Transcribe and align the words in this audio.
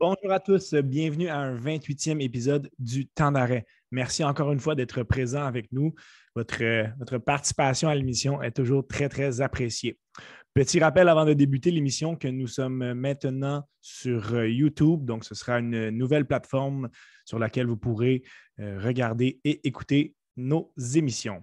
Bonjour 0.00 0.30
à 0.30 0.38
tous, 0.38 0.74
bienvenue 0.74 1.26
à 1.26 1.38
un 1.38 1.58
28e 1.58 2.22
épisode 2.22 2.70
du 2.78 3.08
Temps 3.08 3.32
d'arrêt. 3.32 3.66
Merci 3.90 4.22
encore 4.22 4.52
une 4.52 4.60
fois 4.60 4.76
d'être 4.76 5.02
présent 5.02 5.42
avec 5.42 5.72
nous. 5.72 5.92
Votre, 6.36 6.86
votre 7.00 7.18
participation 7.18 7.88
à 7.88 7.96
l'émission 7.96 8.40
est 8.40 8.52
toujours 8.52 8.86
très, 8.86 9.08
très 9.08 9.40
appréciée. 9.40 9.98
Petit 10.54 10.78
rappel 10.78 11.08
avant 11.08 11.24
de 11.24 11.32
débuter 11.32 11.72
l'émission 11.72 12.14
que 12.14 12.28
nous 12.28 12.46
sommes 12.46 12.92
maintenant 12.92 13.64
sur 13.80 14.34
euh, 14.34 14.48
YouTube, 14.48 15.04
donc 15.04 15.24
ce 15.24 15.34
sera 15.34 15.58
une 15.58 15.90
nouvelle 15.90 16.26
plateforme 16.26 16.88
sur 17.24 17.40
laquelle 17.40 17.66
vous 17.66 17.76
pourrez 17.76 18.22
euh, 18.60 18.78
regarder 18.80 19.40
et 19.42 19.66
écouter 19.66 20.14
nos 20.36 20.72
émissions. 20.94 21.42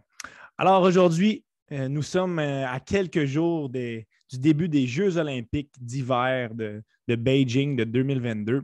Alors 0.58 0.82
aujourd'hui, 0.84 1.44
euh, 1.74 1.90
nous 1.90 2.04
sommes 2.04 2.40
à 2.40 2.80
quelques 2.80 3.26
jours 3.26 3.70
du 4.30 4.40
début 4.40 4.70
des 4.70 4.88
Jeux 4.88 5.18
olympiques 5.18 5.74
d'hiver 5.80 6.54
de, 6.56 6.82
de 7.08 7.16
Beijing 7.16 7.76
de 7.76 7.84
2022. 7.84 8.64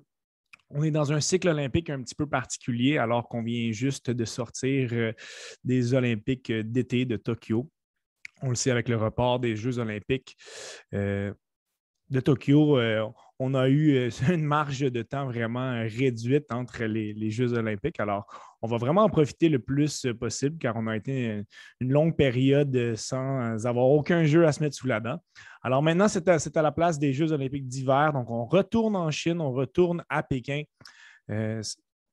On 0.73 0.83
est 0.83 0.91
dans 0.91 1.11
un 1.11 1.19
cycle 1.19 1.49
olympique 1.49 1.89
un 1.89 2.01
petit 2.01 2.15
peu 2.15 2.27
particulier 2.27 2.97
alors 2.97 3.27
qu'on 3.27 3.43
vient 3.43 3.71
juste 3.71 4.09
de 4.09 4.25
sortir 4.25 5.13
des 5.63 5.93
Olympiques 5.93 6.51
d'été 6.51 7.05
de 7.05 7.17
Tokyo. 7.17 7.69
On 8.41 8.49
le 8.49 8.55
sait 8.55 8.71
avec 8.71 8.89
le 8.89 8.97
report 8.97 9.39
des 9.39 9.55
Jeux 9.55 9.77
olympiques 9.79 10.35
euh, 10.93 11.33
de 12.09 12.19
Tokyo, 12.19 12.77
euh, 12.77 13.05
on 13.43 13.53
a 13.53 13.67
eu 13.69 13.95
euh, 13.95 14.09
une 14.33 14.43
marge 14.43 14.79
de 14.79 15.01
temps 15.01 15.25
vraiment 15.25 15.81
réduite 15.87 16.51
entre 16.51 16.83
les, 16.83 17.29
Jeux 17.31 17.53
olympiques. 17.53 17.99
Alors, 17.99 18.25
on 18.61 18.67
va 18.67 18.77
vraiment 18.77 19.03
en 19.03 19.09
profiter 19.09 19.49
le 19.49 19.59
plus 19.59 20.05
possible 20.19 20.57
car 20.57 20.75
on 20.75 20.87
a 20.87 20.95
été 20.95 21.43
une 21.79 21.91
longue 21.91 22.15
période 22.15 22.95
sans 22.95 23.65
avoir 23.65 23.85
aucun 23.85 24.23
jeu 24.25 24.45
à 24.45 24.51
se 24.51 24.61
mettre 24.61 24.75
sous 24.75 24.87
la 24.87 24.99
dent. 24.99 25.17
Alors 25.63 25.81
maintenant, 25.81 26.07
c'est 26.07 26.27
à, 26.27 26.61
la 26.61 26.71
place 26.71 26.99
des 26.99 27.13
Jeux 27.13 27.31
olympiques 27.31 27.67
d'hiver. 27.67 28.11
Donc, 28.13 28.29
on 28.29 28.45
retourne 28.45 28.95
en 28.95 29.09
Chine, 29.11 29.39
on 29.41 29.51
retourne 29.51 30.03
à 30.09 30.23
Pékin 30.23 30.63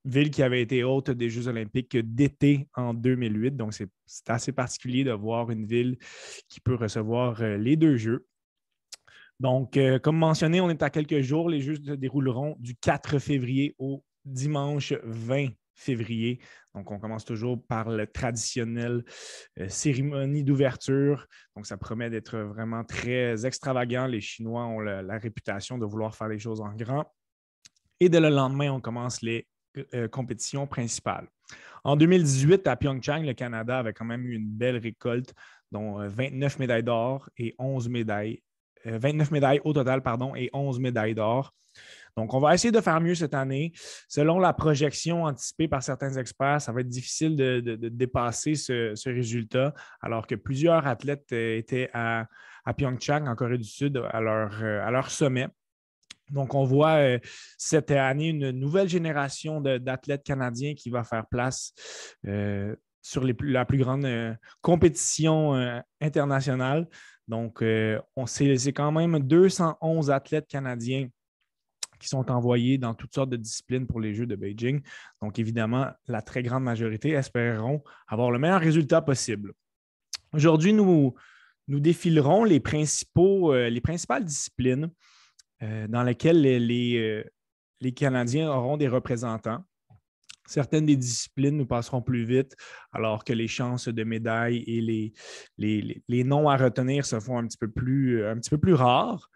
ville 0.05 0.31
qui 0.31 0.43
avait 0.43 0.61
été 0.61 0.83
hôte 0.83 1.11
des 1.11 1.29
Jeux 1.29 1.47
olympiques 1.47 1.97
d'été 1.97 2.67
en 2.75 2.93
2008. 2.93 3.55
Donc, 3.55 3.73
c'est 3.73 3.89
assez 4.27 4.51
particulier 4.51 5.03
de 5.03 5.11
voir 5.11 5.51
une 5.51 5.65
ville 5.65 5.97
qui 6.47 6.59
peut 6.59 6.75
recevoir 6.75 7.41
euh, 7.41 7.57
les 7.57 7.75
deux 7.75 7.97
Jeux. 7.97 8.25
Donc, 9.39 9.77
euh, 9.77 9.99
comme 9.99 10.17
mentionné, 10.17 10.59
on 10.59 10.69
est 10.69 10.83
à 10.83 10.89
quelques 10.89 11.21
jours. 11.21 11.49
Les 11.49 11.61
Jeux 11.61 11.75
se 11.75 11.91
dérouleront 11.91 12.55
du 12.59 12.75
4 12.75 13.19
février 13.19 13.75
au 13.77 14.03
dimanche 14.25 14.93
20 15.03 15.49
février. 15.75 16.39
Donc, 16.75 16.91
on 16.91 16.99
commence 16.99 17.25
toujours 17.25 17.65
par 17.65 17.89
la 17.89 18.05
traditionnelle 18.05 19.03
euh, 19.59 19.69
cérémonie 19.69 20.43
d'ouverture. 20.43 21.25
Donc, 21.55 21.65
ça 21.65 21.77
promet 21.77 22.09
d'être 22.09 22.37
vraiment 22.37 22.83
très 22.83 23.45
extravagant. 23.45 24.07
Les 24.07 24.21
Chinois 24.21 24.65
ont 24.65 24.81
la, 24.81 25.17
réputation 25.17 25.77
de 25.77 25.85
vouloir 25.85 26.15
faire 26.15 26.27
les 26.27 26.39
choses 26.39 26.61
en 26.61 26.73
grand. 26.75 27.05
Et 28.01 28.09
dès 28.09 28.19
le 28.19 28.29
lendemain, 28.29 28.71
on 28.71 28.81
commence 28.81 29.21
les 29.21 29.47
euh, 29.93 30.07
compétition 30.07 30.67
principale. 30.67 31.27
En 31.83 31.95
2018, 31.95 32.67
à 32.67 32.75
Pyeongchang, 32.75 33.23
le 33.23 33.33
Canada 33.33 33.79
avait 33.79 33.93
quand 33.93 34.05
même 34.05 34.25
eu 34.25 34.35
une 34.35 34.49
belle 34.49 34.77
récolte, 34.77 35.33
dont 35.71 36.05
29 36.07 36.55
euh, 36.55 36.59
médailles 36.59 36.83
d'or 36.83 37.29
et 37.37 37.55
11 37.57 37.89
médailles, 37.89 38.41
29 38.85 39.27
euh, 39.27 39.33
médailles 39.33 39.61
au 39.63 39.73
total, 39.73 40.01
pardon, 40.01 40.35
et 40.35 40.49
11 40.53 40.79
médailles 40.79 41.15
d'or. 41.15 41.53
Donc, 42.17 42.33
on 42.33 42.39
va 42.39 42.53
essayer 42.53 42.71
de 42.71 42.81
faire 42.81 42.99
mieux 42.99 43.15
cette 43.15 43.33
année. 43.33 43.71
Selon 44.07 44.39
la 44.39 44.51
projection 44.53 45.23
anticipée 45.23 45.67
par 45.67 45.83
certains 45.83 46.13
experts, 46.15 46.61
ça 46.61 46.71
va 46.71 46.81
être 46.81 46.89
difficile 46.89 47.35
de, 47.35 47.59
dépasser 47.75 48.55
ce, 48.55 49.09
résultat, 49.09 49.73
alors 50.01 50.27
que 50.27 50.35
plusieurs 50.35 50.85
athlètes 50.85 51.31
étaient 51.31 51.89
à, 51.93 52.25
à 52.65 52.73
Pyeongchang, 52.73 53.27
en 53.27 53.35
Corée 53.35 53.57
du 53.57 53.63
Sud, 53.63 54.01
à 54.11 54.19
leur, 54.19 54.63
à 54.63 54.91
leur 54.91 55.09
sommet. 55.11 55.47
Donc, 56.31 56.53
on 56.53 56.63
voit 56.63 56.97
euh, 56.97 57.19
cette 57.57 57.91
année 57.91 58.29
une 58.29 58.51
nouvelle 58.51 58.87
génération 58.87 59.61
d'athlètes 59.61 60.23
canadiens 60.23 60.73
qui 60.75 60.89
va 60.89 61.03
faire 61.03 61.25
place 61.27 61.73
euh, 62.27 62.75
sur 63.01 63.23
la 63.23 63.65
plus 63.65 63.77
grande 63.77 64.05
euh, 64.05 64.33
compétition 64.61 65.81
internationale. 66.01 66.87
Donc, 67.29 67.63
on 68.15 68.25
c'est 68.25 68.73
quand 68.73 68.91
même 68.91 69.19
211 69.19 70.11
athlètes 70.11 70.47
canadiens 70.47 71.07
qui 71.99 72.07
sont 72.07 72.31
envoyés 72.31 72.77
dans 72.77 72.93
toutes 72.93 73.13
sortes 73.13 73.29
de 73.29 73.37
disciplines 73.37 73.85
pour 73.85 73.99
les 73.99 74.13
Jeux 74.13 74.25
de 74.25 74.35
Beijing. 74.35 74.81
Donc, 75.21 75.39
évidemment, 75.39 75.87
la 76.07 76.21
très 76.21 76.41
grande 76.43 76.63
majorité 76.63 77.11
espéreront 77.11 77.83
avoir 78.07 78.31
le 78.31 78.39
meilleur 78.39 78.59
résultat 78.59 79.01
possible. 79.01 79.53
Aujourd'hui, 80.33 80.73
nous, 80.73 81.13
défilerons 81.67 82.43
les, 82.45 82.59
principaux, 82.59 83.53
les 83.53 83.81
principales 83.81 84.25
disciplines 84.25 84.89
euh, 85.61 85.87
dans 85.87 86.03
laquelle 86.03 86.41
les, 86.41 86.97
euh, 86.97 87.23
les, 87.81 87.91
Canadiens 87.91 88.49
auront 88.49 88.77
des 88.77 88.87
représentants. 88.87 89.65
Certaines 90.49 90.87
des 90.87 90.95
disciplines 90.95 91.57
nous 91.57 91.65
passeront 91.65 92.01
plus 92.01 92.25
vite, 92.25 92.55
alors 92.91 93.23
que 93.23 93.33
les 93.33 93.47
chances 93.47 93.87
de 93.87 94.03
médailles 94.03 94.63
et 94.65 94.81
les, 94.81 95.13
les, 96.07 96.23
noms 96.23 96.49
à 96.49 96.57
retenir 96.57 97.05
se 97.05 97.19
font 97.19 97.37
un 97.37 97.45
petit 97.45 97.57
peu 97.57 97.69
plus, 97.69 98.73
rares. 98.73 99.29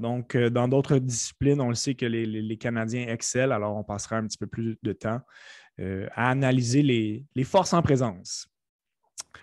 Donc, 0.00 0.34
euh, 0.34 0.50
dans 0.50 0.68
d'autres 0.68 0.98
disciplines, 0.98 1.60
on 1.60 1.68
le 1.68 1.74
sait 1.74 1.94
que 1.94 2.06
les, 2.06 2.56
Canadiens 2.58 3.06
excellent, 3.08 3.54
alors 3.54 3.76
on 3.76 3.84
passera 3.84 4.16
un 4.16 4.26
petit 4.26 4.36
peu 4.36 4.46
plus 4.46 4.76
de 4.82 4.92
temps 4.92 5.20
à 5.80 6.30
analyser 6.30 6.82
les, 6.82 7.44
forces 7.44 7.72
en 7.72 7.82
présence. 7.82 8.48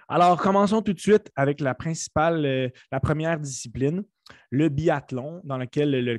Alors, 0.07 0.41
commençons 0.41 0.81
tout 0.81 0.93
de 0.93 0.99
suite 0.99 1.31
avec 1.35 1.61
la 1.61 1.73
principale, 1.73 2.71
la 2.91 2.99
première 2.99 3.39
discipline, 3.39 4.03
le 4.49 4.69
biathlon, 4.69 5.41
dans 5.43 5.57
lequel 5.57 5.91
le, 5.91 6.17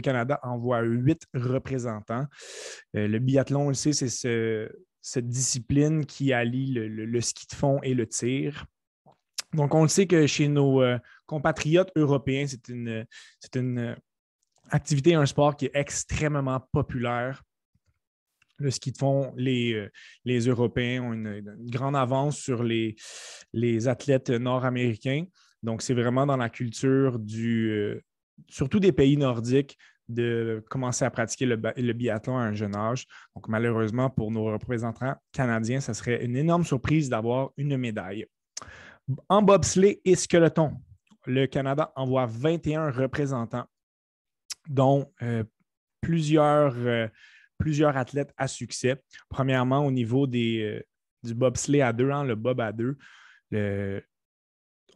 Canada, 0.00 0.40
envoie 0.42 0.80
huit 0.80 1.22
représentants. 1.34 2.26
Euh, 2.96 3.08
le 3.08 3.18
biathlon, 3.18 3.66
on 3.66 3.68
le 3.68 3.74
sait, 3.74 3.92
c'est 3.92 4.70
cette 5.02 5.28
discipline 5.28 6.04
qui 6.04 6.32
allie 6.32 6.72
le, 6.72 7.20
ski 7.20 7.46
de 7.50 7.54
fond 7.54 7.80
et 7.82 7.94
le 7.94 8.06
tir. 8.06 8.66
Donc, 9.52 9.74
on 9.74 9.82
le 9.82 9.88
sait 9.88 10.06
que 10.06 10.26
chez 10.26 10.48
nos 10.48 10.82
euh, 10.82 10.98
compatriotes 11.26 11.90
européens, 11.96 12.46
c'est 12.46 12.68
une, 12.68 13.04
euh, 13.56 13.94
activité, 14.70 15.14
un 15.14 15.26
sport 15.26 15.56
qui 15.56 15.66
est 15.66 15.74
extrêmement 15.74 16.60
populaire. 16.72 17.42
Le 18.60 18.70
ski 18.70 18.92
de 18.92 18.98
fond, 18.98 19.32
les, 19.36 19.88
les 20.24 20.40
Européens 20.46 21.02
ont 21.02 21.12
une, 21.12 21.42
grande 21.70 21.96
avance 21.96 22.38
sur 22.38 22.62
les, 22.62 22.94
les 23.52 23.88
athlètes 23.88 24.30
nord-américains. 24.30 25.24
Donc, 25.62 25.82
c'est 25.82 25.94
vraiment 25.94 26.26
dans 26.26 26.36
la 26.36 26.48
culture 26.48 27.18
du, 27.18 27.70
euh, 27.70 28.02
surtout 28.48 28.80
des 28.80 28.92
pays 28.92 29.16
nordiques, 29.16 29.76
de 30.08 30.64
commencer 30.68 31.04
à 31.04 31.10
pratiquer 31.10 31.46
le, 31.46 31.92
biathlon 31.92 32.36
à 32.36 32.42
un 32.42 32.54
jeune 32.54 32.74
âge. 32.74 33.06
Donc, 33.36 33.48
malheureusement, 33.48 34.10
pour 34.10 34.30
nos 34.30 34.44
représentants 34.44 35.14
canadiens, 35.32 35.80
ce 35.80 35.92
serait 35.92 36.24
une 36.24 36.36
énorme 36.36 36.64
surprise 36.64 37.08
d'avoir 37.08 37.50
une 37.56 37.76
médaille. 37.76 38.26
En 39.28 39.42
bobsleigh 39.42 40.00
et 40.04 40.16
skeleton, 40.16 40.72
le 41.26 41.46
Canada 41.46 41.92
envoie 41.94 42.26
21 42.26 42.90
représentants, 42.90 43.66
dont 44.68 45.12
euh, 45.22 45.44
plusieurs, 46.00 46.74
euh, 46.76 47.06
plusieurs 47.60 47.96
athlètes 47.96 48.32
à 48.36 48.48
succès. 48.48 49.00
Premièrement, 49.28 49.86
au 49.86 49.92
niveau 49.92 50.26
des, 50.26 50.82
du 51.22 51.34
bobsleigh 51.34 51.82
à 51.82 51.92
deux, 51.92 52.10
hein, 52.10 52.24
le 52.24 52.34
bob 52.34 52.60
à 52.60 52.72
deux, 52.72 52.96
le, 53.50 54.02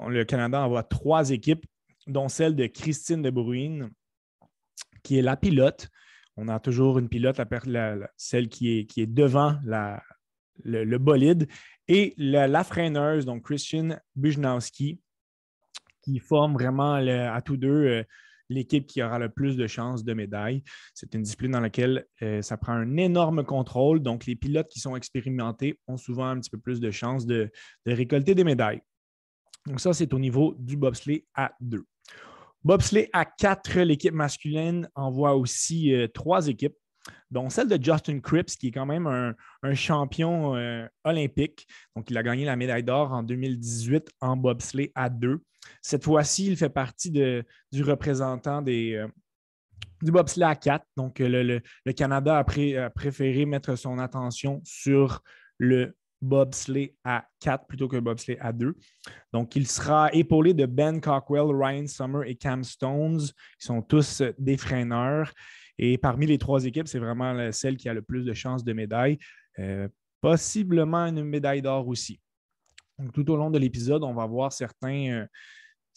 le 0.00 0.24
Canada 0.24 0.60
envoie 0.60 0.82
trois 0.82 1.30
équipes, 1.30 1.64
dont 2.06 2.28
celle 2.28 2.56
de 2.56 2.66
Christine 2.66 3.22
de 3.22 3.30
Bruyne, 3.30 3.90
qui 5.02 5.18
est 5.18 5.22
la 5.22 5.36
pilote. 5.36 5.88
On 6.36 6.48
a 6.48 6.58
toujours 6.58 6.98
une 6.98 7.08
pilote, 7.08 7.40
celle 8.16 8.48
qui 8.48 8.78
est, 8.78 8.86
qui 8.86 9.02
est 9.02 9.06
devant 9.06 9.58
le, 10.64 10.98
bolide, 10.98 11.46
et 11.86 12.14
la, 12.16 12.64
freineuse, 12.64 13.24
donc 13.24 13.44
Christian 13.44 13.98
Bujnowski, 14.16 15.00
qui 16.02 16.18
forme 16.18 16.54
vraiment 16.54 16.94
à 16.94 17.40
tous 17.42 17.56
deux 17.56 17.68
euh, 17.68 18.04
l'équipe 18.48 18.86
qui 18.86 19.02
aura 19.02 19.18
le 19.18 19.28
plus 19.28 19.56
de 19.56 19.66
chances 19.66 20.04
de 20.04 20.14
médailles. 20.14 20.62
C'est 20.94 21.14
une 21.14 21.22
discipline 21.22 21.52
dans 21.52 21.60
laquelle 21.60 22.06
euh, 22.22 22.42
ça 22.42 22.56
prend 22.56 22.72
un 22.72 22.96
énorme 22.96 23.44
contrôle. 23.44 24.00
Donc, 24.00 24.26
les 24.26 24.36
pilotes 24.36 24.68
qui 24.68 24.80
sont 24.80 24.96
expérimentés 24.96 25.78
ont 25.86 25.96
souvent 25.96 26.26
un 26.26 26.40
petit 26.40 26.50
peu 26.50 26.58
plus 26.58 26.80
de 26.80 26.90
chances 26.90 27.26
de 27.26 27.50
récolter 27.86 28.34
des 28.34 28.44
médailles. 28.44 28.82
Donc, 29.66 29.80
ça, 29.80 29.92
c'est 29.92 30.12
au 30.12 30.18
niveau 30.18 30.54
du 30.58 30.76
bobsleigh 30.76 31.24
à 31.34 31.52
2. 31.60 31.84
Bobsleigh 32.64 33.10
à 33.12 33.26
4, 33.26 33.80
l'équipe 33.80 34.14
masculine 34.14 34.88
envoie 34.94 35.34
aussi 35.34 35.94
euh, 35.94 36.08
trois 36.08 36.48
équipes, 36.48 36.76
dont 37.30 37.50
celle 37.50 37.68
de 37.68 37.82
Justin 37.82 38.20
Cripps, 38.20 38.56
qui 38.56 38.68
est 38.68 38.70
quand 38.70 38.86
même 38.86 39.06
un, 39.06 39.74
champion 39.74 40.56
euh, 40.56 40.86
olympique. 41.04 41.66
Donc, 41.96 42.10
il 42.10 42.16
a 42.16 42.22
gagné 42.22 42.44
la 42.44 42.56
médaille 42.56 42.84
d'or 42.84 43.12
en 43.12 43.22
2018 43.22 44.10
en 44.20 44.36
bobsleigh 44.36 44.92
à 44.94 45.08
2. 45.08 45.40
Cette 45.82 46.04
fois-ci, 46.04 46.46
il 46.46 46.56
fait 46.56 46.68
partie 46.68 47.10
du 47.10 47.82
représentant 47.82 48.62
euh, 48.66 49.08
du 50.02 50.10
bobsleigh 50.10 50.46
à 50.46 50.54
4. 50.54 50.84
Donc, 50.96 51.18
le, 51.18 51.60
Canada 51.92 52.38
a, 52.38 52.90
préféré 52.90 53.46
mettre 53.46 53.76
son 53.76 53.98
attention 53.98 54.60
sur 54.64 55.22
le 55.58 55.96
bobsleigh 56.20 56.94
à 57.04 57.26
4 57.40 57.66
plutôt 57.66 57.88
que 57.88 57.98
bobsleigh 57.98 58.38
à 58.40 58.52
2. 58.52 58.74
Donc, 59.32 59.56
il 59.56 59.66
sera 59.66 60.12
épaulé 60.12 60.54
de 60.54 60.66
Ben 60.66 61.00
Cockwell, 61.00 61.54
Ryan 61.54 61.86
Summer 61.86 62.24
et 62.24 62.34
Cam 62.34 62.64
Stones, 62.64 63.20
qui 63.58 63.66
sont 63.66 63.82
tous 63.82 64.22
des 64.38 64.56
freineurs. 64.56 65.32
Et 65.78 65.98
parmi 65.98 66.26
les 66.26 66.38
trois 66.38 66.64
équipes, 66.64 66.88
c'est 66.88 66.98
vraiment 66.98 67.50
celle 67.52 67.76
qui 67.76 67.88
a 67.88 67.94
le 67.94 68.02
plus 68.02 68.24
de 68.24 68.32
chances 68.32 68.64
de 68.64 68.72
médaille, 68.72 69.18
euh, 69.58 69.88
possiblement 70.20 71.06
une 71.06 71.24
médaille 71.24 71.62
d'or 71.62 71.88
aussi. 71.88 72.20
Tout 73.12 73.28
au 73.30 73.36
long 73.36 73.50
de 73.50 73.58
l'épisode, 73.58 74.04
on 74.04 74.14
va 74.14 74.26
voir 74.26 74.52
certains, 74.52 75.26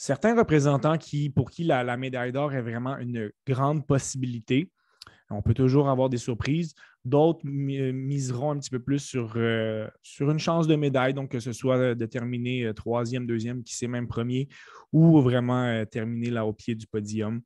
euh, 0.09 0.33
représentants 0.35 0.97
qui, 0.97 1.29
pour 1.29 1.51
qui 1.51 1.63
la, 1.63 1.97
médaille 1.97 2.31
d'or 2.31 2.53
est 2.53 2.61
vraiment 2.61 2.97
une 2.97 3.31
grande 3.47 3.85
possibilité. 3.85 4.71
On 5.29 5.41
peut 5.41 5.53
toujours 5.53 5.89
avoir 5.89 6.09
des 6.09 6.17
surprises. 6.17 6.73
D'autres 7.05 7.45
euh, 7.45 7.91
miseront 7.91 8.51
un 8.51 8.59
petit 8.59 8.71
peu 8.71 8.79
plus 8.79 8.99
sur, 8.99 9.37
sur 10.01 10.31
une 10.31 10.39
chance 10.39 10.65
de 10.67 10.75
médaille, 10.75 11.13
donc 11.13 11.29
que 11.29 11.39
ce 11.39 11.53
soit 11.53 11.93
de 11.93 12.05
terminer 12.07 12.71
troisième, 12.75 13.27
deuxième, 13.27 13.63
qui 13.63 13.75
sait 13.75 13.87
même 13.87 14.07
premier, 14.07 14.49
ou 14.91 15.21
vraiment 15.21 15.85
terminer 15.85 16.31
là 16.31 16.47
au 16.47 16.53
pied 16.53 16.73
du 16.73 16.87
podium. 16.87 17.41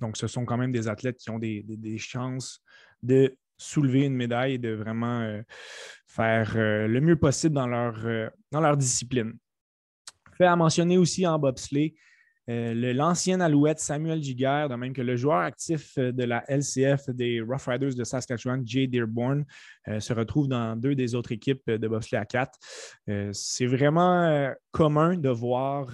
Donc, 0.00 0.16
ce 0.16 0.26
sont 0.26 0.44
quand 0.44 0.56
même 0.56 0.72
des 0.72 0.88
athlètes 0.88 1.18
qui 1.18 1.30
ont 1.30 1.38
des, 1.38 1.98
chances 1.98 2.62
de 3.02 3.36
soulever 3.56 4.04
une 4.06 4.14
médaille 4.14 4.54
et 4.54 4.58
de 4.58 4.70
vraiment 4.70 5.20
euh, 5.20 5.42
faire 6.06 6.54
euh, 6.56 6.88
le 6.88 7.00
mieux 7.00 7.16
possible 7.16 7.54
dans 7.54 7.66
leur, 7.66 7.94
euh, 8.04 8.28
dans 8.50 8.60
leur 8.60 8.76
discipline. 8.76 9.34
Fait 10.36 10.46
à 10.46 10.56
mentionner 10.56 10.98
aussi 10.98 11.26
en 11.26 11.38
bobsleigh, 11.38 11.94
euh, 12.48 12.92
l'ancien 12.92 13.40
Alouette 13.40 13.78
Samuel 13.78 14.22
Giguère, 14.22 14.68
de 14.68 14.74
même 14.74 14.92
que 14.92 15.02
le 15.02 15.16
joueur 15.16 15.38
actif 15.38 15.96
euh, 15.98 16.10
de 16.10 16.24
la 16.24 16.44
LCF 16.48 17.08
des 17.10 17.40
Rough 17.40 17.66
Riders 17.66 17.94
de 17.94 18.02
Saskatchewan, 18.02 18.62
Jay 18.66 18.88
Dearborn, 18.88 19.44
euh, 19.88 20.00
se 20.00 20.12
retrouve 20.12 20.48
dans 20.48 20.74
deux 20.76 20.96
des 20.96 21.14
autres 21.14 21.30
équipes 21.30 21.70
de 21.70 21.88
bobsleigh 21.88 22.18
à 22.18 22.24
4. 22.24 22.58
C'est 23.32 23.66
vraiment 23.66 24.52
commun 24.70 25.16
de 25.16 25.28
voir 25.28 25.88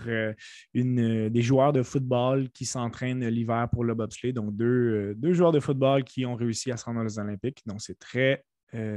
des 0.75 1.43
joueurs 1.43 1.73
de 1.73 1.83
football 1.83 2.51
qui 2.51 2.65
s'entraînent 2.65 3.27
l'hiver 3.27 3.69
pour 3.73 3.85
le 3.85 3.95
bobsleigh, 3.95 4.33
donc 4.33 4.55
deux, 4.57 5.15
deux, 5.15 5.33
joueurs 5.33 5.53
de 5.53 5.61
football 5.61 6.05
qui 6.05 6.27
ont 6.27 6.35
réussi 6.35 6.71
à 6.71 6.77
se 6.77 6.85
rendre 6.85 7.05
aux 7.05 7.19
Olympiques. 7.19 7.63
Donc, 7.67 7.81
c'est 7.81 7.99
très 7.99 8.45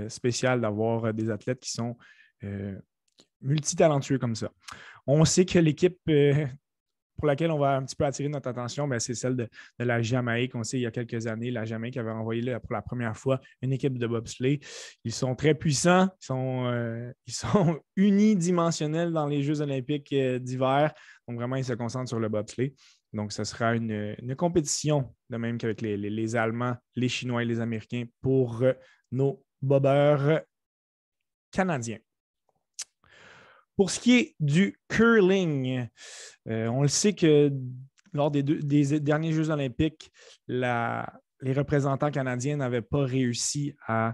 spécial 0.09 0.62
d'avoir 0.62 1.13
des 1.13 1.30
athlètes 1.30 1.59
qui 1.59 1.71
sont 1.71 1.95
multitalentueux 3.42 4.18
comme 4.18 4.36
ça. 4.36 4.51
On 5.07 5.25
sait 5.25 5.45
que 5.45 5.59
l'équipe 5.59 6.00
pour 7.17 7.27
laquelle 7.27 7.51
on 7.51 7.59
va 7.59 7.75
un 7.75 7.83
petit 7.83 7.95
peu 7.95 8.05
attirer 8.05 8.29
notre 8.29 8.49
attention, 8.49 8.87
ben, 8.87 8.99
c'est 8.99 9.13
celle 9.13 9.35
de, 9.35 9.47
la 9.79 10.01
Jamaïque. 10.01 10.55
On 10.55 10.63
sait 10.63 10.77
il 10.77 10.81
y 10.81 10.85
a 10.85 10.91
quelques 10.91 11.27
années, 11.27 11.51
la 11.51 11.65
Jamaïque 11.65 11.97
avait 11.97 12.11
envoyé 12.11 12.41
pour 12.59 12.73
la 12.73 12.81
première 12.81 13.15
fois 13.15 13.39
une 13.61 13.73
équipe 13.73 13.97
de 13.97 14.07
bobsleigh. 14.07 14.59
Ils 15.03 15.13
sont 15.13 15.35
très 15.35 15.53
puissants, 15.53 16.09
ils 16.21 16.25
sont, 16.25 16.65
euh, 16.65 17.11
unidimensionnels 17.95 19.11
dans 19.11 19.27
les 19.27 19.43
Jeux 19.43 19.61
olympiques 19.61 20.13
euh, 20.13 20.39
d'hiver. 20.39 20.93
Donc 21.27 21.37
vraiment, 21.37 21.55
ils 21.55 21.65
se 21.65 21.73
concentrent 21.73 22.09
sur 22.09 22.19
le 22.19 22.29
bobsleigh. 22.29 22.73
Donc, 23.13 23.33
ce 23.33 23.43
sera 23.43 23.75
une, 23.75 24.15
compétition, 24.37 25.13
de 25.29 25.37
même 25.37 25.57
qu'avec 25.57 25.81
les, 25.81 26.35
Allemands, 26.35 26.77
les 26.95 27.09
Chinois 27.09 27.43
et 27.43 27.45
les 27.45 27.59
Américains, 27.59 28.05
pour 28.21 28.63
euh, 28.63 28.73
nos 29.11 29.43
bobeurs 29.61 30.41
canadiens. 31.51 31.99
Pour 33.81 33.89
ce 33.89 34.00
qui 34.00 34.16
est 34.16 34.36
du 34.39 34.78
curling, 34.89 35.88
euh, 36.48 36.68
on 36.68 36.83
le 36.83 36.88
sait 36.88 37.13
que 37.13 37.51
lors 38.13 38.30
des, 38.30 38.44
derniers 38.44 39.33
Jeux 39.33 39.50
olympiques, 39.50 40.12
les 40.48 41.04
représentants 41.42 42.12
canadiens 42.12 42.57
n'avaient 42.57 42.83
pas 42.83 43.04
réussi 43.04 43.74
à 43.88 44.13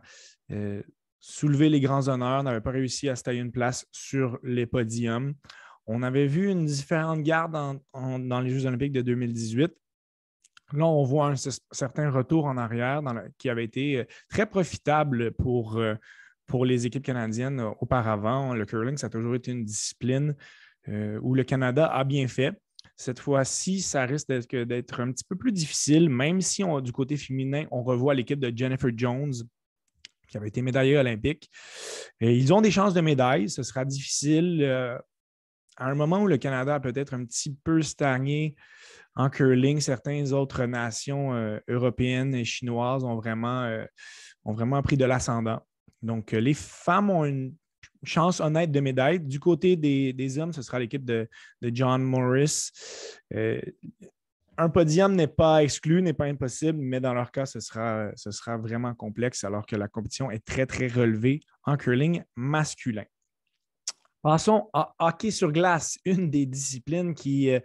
euh, 0.51 0.81
soulever 1.19 1.67
les 1.67 1.81
grands 1.81 2.07
honneurs, 2.07 2.43
n'avaient 2.43 2.61
pas 2.61 2.71
réussi 2.71 3.09
à 3.09 3.17
se 3.17 3.23
tailler 3.23 3.41
une 3.41 3.51
place 3.51 3.85
sur 3.91 4.39
les 4.41 4.65
podiums. 4.65 5.33
On 5.85 6.01
avait 6.01 6.27
vu 6.27 6.49
une 6.49 6.65
différente 6.65 7.21
garde 7.21 7.51
dans 7.91 8.39
les 8.39 8.49
Jeux 8.49 8.67
olympiques 8.67 8.93
de 8.93 9.01
2018. 9.01 9.69
Là, 10.71 10.85
on 10.85 11.03
voit 11.03 11.27
un 11.27 11.35
certain 11.35 12.09
retour 12.09 12.45
en 12.45 12.55
arrière 12.55 13.01
qui 13.37 13.49
avait 13.49 13.65
été 13.65 13.97
euh, 13.97 14.05
très 14.29 14.45
profitable 14.45 15.33
pour, 15.33 15.77
pour 16.47 16.65
les 16.65 16.85
équipes 16.85 17.03
canadiennes 17.03 17.59
euh, 17.59 17.71
auparavant. 17.81 18.53
Le 18.53 18.65
curling, 18.65 18.97
ça 18.97 19.07
a 19.07 19.09
toujours 19.09 19.35
été 19.35 19.51
une 19.51 19.65
discipline 19.65 20.35
euh, 20.87 21.19
où 21.21 21.35
le 21.35 21.43
Canada 21.43 21.85
a 21.85 22.03
bien 22.03 22.27
fait. 22.27 22.53
Cette 22.95 23.19
fois-ci, 23.19 23.81
ça 23.81 24.05
risque 24.05 24.27
d'être 24.27 25.01
un 25.01 25.11
petit 25.11 25.25
peu 25.25 25.35
plus 25.35 25.51
difficile, 25.51 26.09
même 26.09 26.41
si 26.41 26.63
du 26.81 26.91
côté 26.91 27.15
féminin, 27.15 27.65
on 27.69 27.83
revoit 27.83 28.15
l'équipe 28.15 28.39
de 28.39 28.51
Jennifer 28.55 28.89
Jones, 28.95 29.33
qui 30.27 30.37
avait 30.37 30.47
été 30.47 30.63
médaillée 30.63 30.97
olympique. 30.97 31.51
Ils 32.21 32.51
ont 32.53 32.61
des 32.61 32.71
chances 32.71 32.95
de 32.95 33.01
médaille. 33.01 33.49
Ce 33.49 33.61
sera 33.61 33.85
difficile 33.85 34.63
euh, 34.63 34.97
à 35.75 35.91
un 35.91 35.93
moment 35.93 36.23
où 36.23 36.27
le 36.27 36.37
Canada 36.37 36.75
a 36.75 36.79
peut-être 36.79 37.13
un 37.13 37.23
petit 37.23 37.53
peu 37.63 37.83
stagné 37.83 38.55
en 39.13 39.29
curling. 39.29 39.79
Certaines 39.79 40.33
autres 40.33 40.65
nations 40.65 41.59
européennes 41.67 42.33
et 42.33 42.45
chinoises 42.45 43.03
ont 43.03 43.15
vraiment, 43.15 43.85
ont 44.43 44.53
vraiment 44.53 44.81
pris 44.81 44.97
de 44.97 45.05
l'ascendant. 45.05 45.61
Donc, 46.07 46.33
euh, 46.33 46.39
les 46.39 46.53
femmes 46.53 47.09
ont 47.09 47.25
une 47.25 47.53
chance 48.03 48.39
honnête 48.39 48.71
de 48.71 48.79
médaille. 48.79 49.19
Du 49.19 49.39
côté 49.39 49.75
des, 49.75 50.39
hommes, 50.39 50.53
ce 50.53 50.61
sera 50.61 50.79
l'équipe 50.79 51.03
de, 51.03 51.27
John 51.61 52.01
Morris. 52.01 52.71
Euh, 53.33 53.61
un 54.57 54.69
podium 54.69 55.13
n'est 55.13 55.27
pas 55.27 55.63
exclu, 55.63 56.01
n'est 56.01 56.13
pas 56.13 56.25
impossible, 56.25 56.79
mais 56.79 57.01
dans 57.01 57.13
leur 57.13 57.29
cas, 57.31 57.45
ce 57.45 57.59
sera, 57.59 58.09
ce 58.15 58.31
sera 58.31 58.57
vraiment 58.57 58.95
complexe 58.95 59.43
alors 59.43 59.65
que 59.65 59.75
la 59.75 59.87
compétition 59.87 60.31
est 60.31 60.43
très, 60.43 60.65
très 60.65 60.87
relevée 60.87 61.41
en 61.63 61.75
curling 61.75 62.23
masculin. 62.35 63.05
Passons 64.23 64.69
à 64.73 64.95
hockey 64.97 65.29
sur 65.29 65.51
glace, 65.51 65.97
une 66.05 66.31
des 66.31 66.45
disciplines 66.45 67.13
qui, 67.13 67.51
euh, 67.51 67.59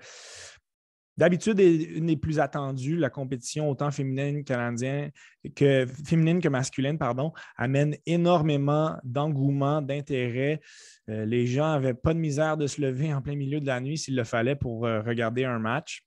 D'habitude, 1.19 1.61
une 1.61 2.06
des 2.06 2.17
plus 2.17 2.41
attendues, 2.41 2.97
la 2.97 3.11
compétition 3.11 3.69
autant 3.69 3.91
féminine 3.91 4.44
canadienne 4.44 5.11
que 5.55 5.87
féminine 6.06 6.41
que 6.41 6.49
masculine, 6.49 6.97
pardon, 6.97 7.32
amène 7.56 7.97
énormément 8.06 8.97
d'engouement, 9.05 9.82
d'intérêt. 9.82 10.62
Euh, 11.11 11.26
les 11.26 11.47
gens 11.47 11.73
n'avaient 11.73 11.93
pas 11.93 12.14
de 12.14 12.19
misère 12.19 12.56
de 12.56 12.67
se 12.67 12.81
lever 12.81 13.12
en 13.12 13.20
plein 13.20 13.37
milieu 13.37 13.61
de 13.61 13.67
la 13.67 13.81
nuit 13.81 13.99
s'il 13.99 14.17
le 14.17 14.25
fallait 14.25 14.56
pour 14.56 14.87
euh, 14.87 15.03
regarder 15.03 15.44
un 15.44 15.59
match. 15.59 16.03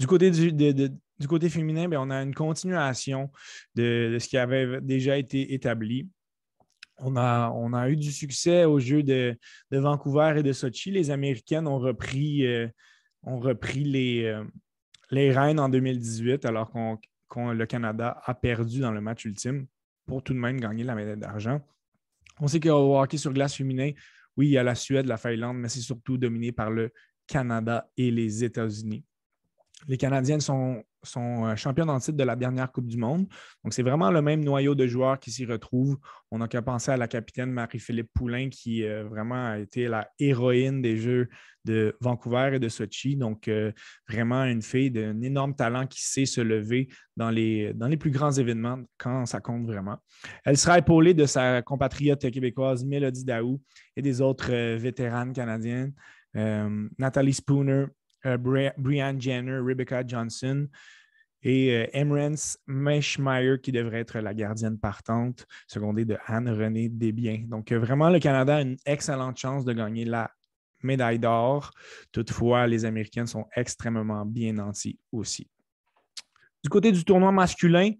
Du 0.00 0.06
côté, 0.08 0.32
du, 0.32 1.50
féminin, 1.50 1.88
ben, 1.88 1.98
on 2.00 2.10
a 2.10 2.22
une 2.22 2.34
continuation 2.34 3.30
de, 3.76 4.16
ce 4.18 4.26
qui 4.26 4.36
avait 4.36 4.80
déjà 4.80 5.16
été 5.16 5.54
établi. 5.54 6.08
On 6.98 7.16
a, 7.16 7.50
on 7.50 7.72
a 7.72 7.88
eu 7.88 7.96
du 7.96 8.10
succès 8.10 8.64
aux 8.64 8.80
Jeux 8.80 9.04
de, 9.04 9.38
Vancouver 9.70 10.34
et 10.38 10.42
de 10.42 10.52
Sochi. 10.52 10.90
Les 10.90 11.10
Américaines 11.10 11.68
ont 11.68 11.78
repris. 11.78 12.46
Euh, 12.46 12.66
ont 13.22 13.38
repris 13.38 13.84
les, 13.84 14.24
euh, 14.24 14.44
les 15.10 15.32
rênes 15.32 15.60
en 15.60 15.68
2018 15.68 16.44
alors 16.44 16.70
qu'on 16.70 17.52
le 17.52 17.66
Canada 17.66 18.20
a 18.24 18.34
perdu 18.34 18.80
dans 18.80 18.92
le 18.92 19.00
match 19.00 19.24
ultime 19.24 19.66
pour 20.06 20.22
tout 20.22 20.32
de 20.32 20.38
même 20.38 20.60
gagner 20.60 20.84
la 20.84 20.94
médaille 20.94 21.18
d'argent. 21.18 21.60
On 22.40 22.46
sait 22.46 22.60
qu'au 22.60 22.98
hockey 22.98 23.18
sur 23.18 23.32
glace 23.32 23.54
féminin, 23.54 23.92
oui, 24.36 24.48
il 24.48 24.52
y 24.52 24.58
a 24.58 24.62
la 24.62 24.74
Suède, 24.74 25.06
la 25.06 25.16
Finlande, 25.16 25.58
mais 25.58 25.68
c'est 25.68 25.80
surtout 25.80 26.16
dominé 26.16 26.52
par 26.52 26.70
le 26.70 26.92
Canada 27.26 27.90
et 27.96 28.10
les 28.10 28.42
États-Unis. 28.42 29.04
Les 29.88 29.96
Canadiennes 29.96 30.40
sont 30.40 30.84
euh, 31.16 31.56
champions 31.56 31.88
en 31.88 31.98
titre 31.98 32.16
de 32.16 32.24
la 32.24 32.36
dernière 32.36 32.70
Coupe 32.70 32.86
du 32.86 32.96
Monde. 32.96 33.26
Donc, 33.64 33.72
c'est 33.72 33.82
vraiment 33.82 34.10
le 34.10 34.20
même 34.20 34.44
noyau 34.44 34.74
de 34.74 34.86
joueurs 34.86 35.18
qui 35.18 35.30
s'y 35.30 35.46
retrouve. 35.46 35.98
On 36.30 36.38
n'a 36.38 36.48
qu'à 36.48 36.62
penser 36.62 36.90
à 36.90 36.96
la 36.96 37.08
capitaine 37.08 37.50
Marie-Philippe 37.50 38.10
Poulain, 38.12 38.48
qui 38.50 38.84
euh, 38.84 39.04
vraiment 39.04 39.52
a 39.52 39.58
été 39.58 39.88
la 39.88 40.08
héroïne 40.18 40.82
des 40.82 40.96
Jeux 40.96 41.28
de 41.64 41.96
Vancouver 42.00 42.52
et 42.54 42.58
de 42.58 42.68
Sochi. 42.68 43.16
Donc, 43.16 43.48
euh, 43.48 43.72
vraiment 44.08 44.44
une 44.44 44.62
fille 44.62 44.90
d'un 44.90 45.20
énorme 45.22 45.54
talent 45.54 45.86
qui 45.86 46.02
sait 46.02 46.26
se 46.26 46.40
lever 46.40 46.88
dans 47.16 47.30
les, 47.30 47.72
dans 47.74 47.88
les 47.88 47.96
plus 47.96 48.10
grands 48.10 48.32
événements 48.32 48.78
quand 48.98 49.26
ça 49.26 49.40
compte 49.40 49.66
vraiment. 49.66 49.98
Elle 50.44 50.56
sera 50.56 50.78
épaulée 50.78 51.14
de 51.14 51.26
sa 51.26 51.62
compatriote 51.62 52.30
québécoise 52.30 52.84
Mélodie 52.84 53.24
Daou 53.24 53.60
et 53.96 54.02
des 54.02 54.20
autres 54.20 54.52
vétéranes 54.76 55.32
canadiennes. 55.32 55.92
Nathalie 56.34 57.34
Spooner, 57.34 57.86
euh, 58.26 58.36
Brianne 58.36 59.20
Jenner, 59.20 59.58
Rebecca 59.58 60.06
Johnson 60.06 60.68
et 61.42 61.74
euh, 61.74 61.86
Emrance 61.94 62.58
Meschmeyer 62.66 63.56
qui 63.62 63.72
devrait 63.72 64.00
être 64.00 64.18
la 64.18 64.34
gardienne 64.34 64.78
partante, 64.78 65.46
secondée 65.66 66.04
de 66.04 66.18
Anne-Renée 66.26 66.88
Desbiens. 66.90 67.44
Donc, 67.48 67.72
euh, 67.72 67.78
vraiment, 67.78 68.10
le 68.10 68.18
Canada 68.18 68.56
a 68.56 68.60
une 68.60 68.76
excellente 68.84 69.38
chance 69.38 69.64
de 69.64 69.72
gagner 69.72 70.04
la 70.04 70.30
médaille 70.82 71.18
d'or. 71.18 71.72
Toutefois, 72.12 72.66
les 72.66 72.84
Américaines 72.84 73.26
sont 73.26 73.46
extrêmement 73.56 74.26
bien 74.26 74.52
nantis 74.52 74.98
aussi. 75.12 75.48
Du 76.62 76.68
côté 76.68 76.92
du 76.92 77.04
tournoi 77.04 77.32
masculin, 77.32 77.92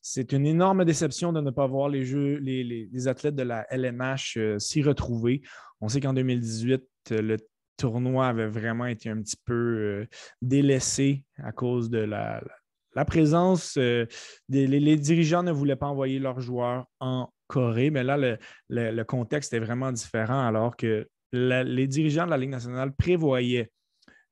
c'est 0.00 0.32
une 0.32 0.46
énorme 0.46 0.86
déception 0.86 1.34
de 1.34 1.40
ne 1.42 1.50
pas 1.50 1.66
voir 1.66 1.90
les, 1.90 2.06
jeux, 2.06 2.36
les, 2.36 3.08
athlètes 3.08 3.34
de 3.34 3.42
la 3.42 3.66
LNH 3.70 4.38
s'y 4.58 4.82
retrouver. 4.82 5.42
On 5.82 5.88
sait 5.88 6.00
qu'en 6.00 6.14
2018, 6.14 6.82
le 7.10 7.36
tournoi 7.76 8.26
avait 8.26 8.48
vraiment 8.48 8.86
été 8.86 9.10
un 9.10 9.20
petit 9.20 9.36
peu 9.44 9.54
euh, 9.54 10.06
délaissé 10.42 11.24
à 11.38 11.52
cause 11.52 11.90
de 11.90 11.98
la, 11.98 12.42
présence. 13.06 13.76
Euh, 13.76 14.06
des, 14.48 14.66
les, 14.66 14.96
dirigeants 14.96 15.42
ne 15.42 15.52
voulaient 15.52 15.76
pas 15.76 15.86
envoyer 15.86 16.18
leurs 16.18 16.40
joueurs 16.40 16.86
en 17.00 17.28
Corée, 17.46 17.90
mais 17.90 18.02
là, 18.02 18.16
le, 18.68 19.02
contexte 19.04 19.52
est 19.52 19.60
vraiment 19.60 19.92
différent 19.92 20.46
alors 20.46 20.76
que 20.76 21.08
les 21.32 21.86
dirigeants 21.86 22.24
de 22.24 22.30
la 22.30 22.38
Ligue 22.38 22.50
nationale 22.50 22.92
prévoyaient 22.94 23.70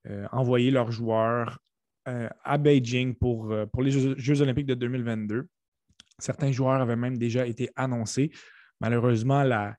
euh, 0.09 0.27
envoyer 0.33 0.71
leurs 0.71 0.91
joueurs 0.91 1.59
à 2.07 2.59
Beijing 2.59 3.15
pour, 3.15 3.55
pour 3.73 3.81
les 3.81 3.91
Jeux, 3.91 4.43
olympiques 4.43 4.67
de 4.67 4.75
2022. 4.75 5.47
Certains 6.19 6.53
joueurs 6.53 6.83
avaient 6.83 6.97
même 6.97 7.17
déjà 7.17 7.47
été 7.47 7.71
annoncés. 7.77 8.31
Malheureusement, 8.81 9.43
la, 9.43 9.75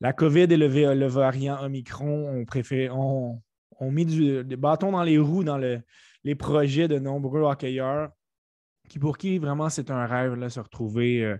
la 0.00 0.12
COVID 0.12 0.42
et 0.42 0.56
le, 0.56 1.06
variant 1.06 1.62
Omicron 1.62 2.44
ont, 3.80 3.90
mis 3.90 4.06
des 4.06 4.56
bâtons 4.56 4.92
dans 4.92 5.02
les 5.02 5.18
roues 5.18 5.44
dans 5.44 5.58
les 5.58 6.34
projets 6.34 6.88
de 6.88 6.98
nombreux 6.98 7.42
hockeyeurs 7.42 8.10
qui 8.88 8.98
pour 8.98 9.18
qui 9.18 9.38
vraiment 9.38 9.68
c'est 9.68 9.90
un 9.90 10.06
rêve 10.06 10.38
de 10.38 10.48
se 10.48 10.60
retrouver 10.60 11.36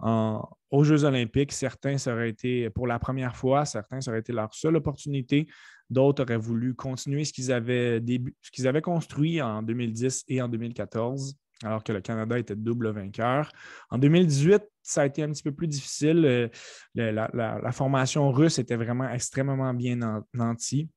aux 0.00 0.84
Jeux 0.84 1.04
olympiques. 1.04 1.52
Certains, 1.52 1.98
ça 1.98 2.26
été 2.26 2.70
pour 2.70 2.86
la 2.86 2.98
première 2.98 3.36
fois, 3.36 3.64
certains, 3.64 4.00
ça 4.00 4.10
aurait 4.10 4.20
été 4.20 4.32
leur 4.32 4.52
seule 4.54 4.76
opportunité. 4.76 5.46
D'autres 5.88 6.22
auraient 6.22 6.36
voulu 6.36 6.74
continuer 6.74 7.24
ce 7.24 7.32
qu'ils 7.32 7.52
avaient 7.52 8.80
construit 8.82 9.40
en 9.40 9.62
2010 9.62 10.24
et 10.28 10.42
en 10.42 10.48
2014, 10.48 11.36
alors 11.64 11.82
que 11.82 11.92
le 11.92 12.00
Canada 12.00 12.38
était 12.38 12.56
double 12.56 12.90
vainqueur. 12.90 13.50
En 13.90 13.98
2018, 13.98 14.62
ça 14.82 15.02
a 15.02 15.06
été 15.06 15.22
un 15.22 15.30
petit 15.30 15.42
peu 15.42 15.52
plus 15.52 15.66
difficile. 15.66 16.24
Euh, 16.26 16.48
la, 16.94 17.72
formation 17.72 18.30
russe 18.30 18.58
était 18.58 18.76
vraiment 18.76 19.08
extrêmement 19.08 19.72
bien 19.74 20.22
nantie. 20.34 20.88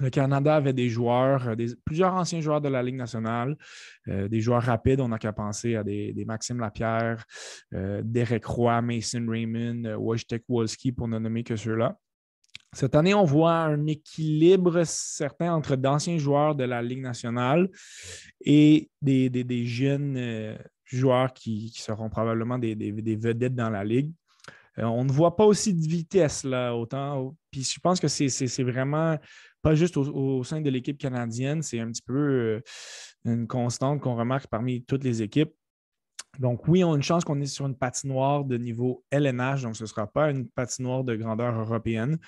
Le 0.00 0.10
Canada 0.10 0.56
avait 0.56 0.72
des 0.72 0.88
joueurs, 0.88 1.48
euh, 1.48 1.54
plusieurs 1.84 2.14
anciens 2.14 2.40
joueurs 2.40 2.60
de 2.60 2.68
la 2.68 2.82
Ligue 2.82 2.96
nationale, 2.96 3.56
euh, 4.08 4.28
des 4.28 4.40
joueurs 4.40 4.62
rapides. 4.62 5.00
On 5.00 5.08
n'a 5.08 5.18
qu'à 5.18 5.32
penser 5.32 5.76
à 5.76 5.84
des, 5.84 6.24
Maxime 6.26 6.58
Lapierre, 6.58 7.24
Derek 7.72 8.44
Roy, 8.44 8.82
Mason 8.82 9.24
Raymond, 9.28 9.94
Wojtek 9.96 10.44
Wolski, 10.48 10.92
pour 10.92 11.08
ne 11.08 11.18
nommer 11.18 11.44
que 11.44 11.56
ceux-là. 11.56 11.96
Cette 12.72 12.96
année, 12.96 13.14
on 13.14 13.24
voit 13.24 13.54
un 13.54 13.86
équilibre 13.86 14.82
certain 14.84 15.54
entre 15.54 15.76
d'anciens 15.76 16.18
joueurs 16.18 16.56
de 16.56 16.64
la 16.64 16.82
Ligue 16.82 17.02
nationale 17.02 17.70
et 18.40 18.90
des, 19.00 19.64
jeunes 19.64 20.16
euh, 20.16 20.56
joueurs 20.84 21.32
qui, 21.32 21.72
seront 21.76 22.10
probablement 22.10 22.58
des, 22.58 22.74
vedettes 23.16 23.54
dans 23.54 23.70
la 23.70 23.84
Ligue. 23.84 24.12
Euh, 24.78 24.84
on 24.84 25.04
ne 25.04 25.12
voit 25.12 25.36
pas 25.36 25.44
aussi 25.44 25.72
de 25.72 25.86
vitesse 25.86 26.42
là 26.42 26.74
autant. 26.74 27.36
Puis 27.52 27.62
je 27.62 27.78
pense 27.78 28.00
que 28.00 28.08
c'est 28.08 28.62
vraiment 28.64 29.18
pas 29.62 29.74
juste 29.74 29.96
au, 29.96 30.44
sein 30.44 30.60
de 30.60 30.68
l'équipe 30.68 30.98
canadienne, 30.98 31.62
c'est 31.62 31.80
un 31.80 31.90
petit 31.90 32.02
peu 32.02 32.14
euh, 32.14 32.60
une 33.24 33.46
constante 33.46 34.00
qu'on 34.00 34.14
remarque 34.14 34.48
parmi 34.48 34.84
toutes 34.84 35.04
les 35.04 35.22
équipes. 35.22 35.54
Donc, 36.38 36.66
oui, 36.68 36.84
on 36.84 36.92
a 36.92 36.96
une 36.96 37.02
chance 37.02 37.24
qu'on 37.24 37.40
est 37.40 37.46
sur 37.46 37.66
une 37.66 37.76
patinoire 37.76 38.44
de 38.44 38.56
niveau 38.56 39.04
LNH, 39.10 39.62
donc 39.62 39.76
ce 39.76 39.84
ne 39.84 39.88
sera 39.88 40.06
pas 40.06 40.30
une 40.30 40.48
patinoire 40.48 41.04
de 41.04 41.14
grandeur 41.16 41.54
européenne 41.58 42.18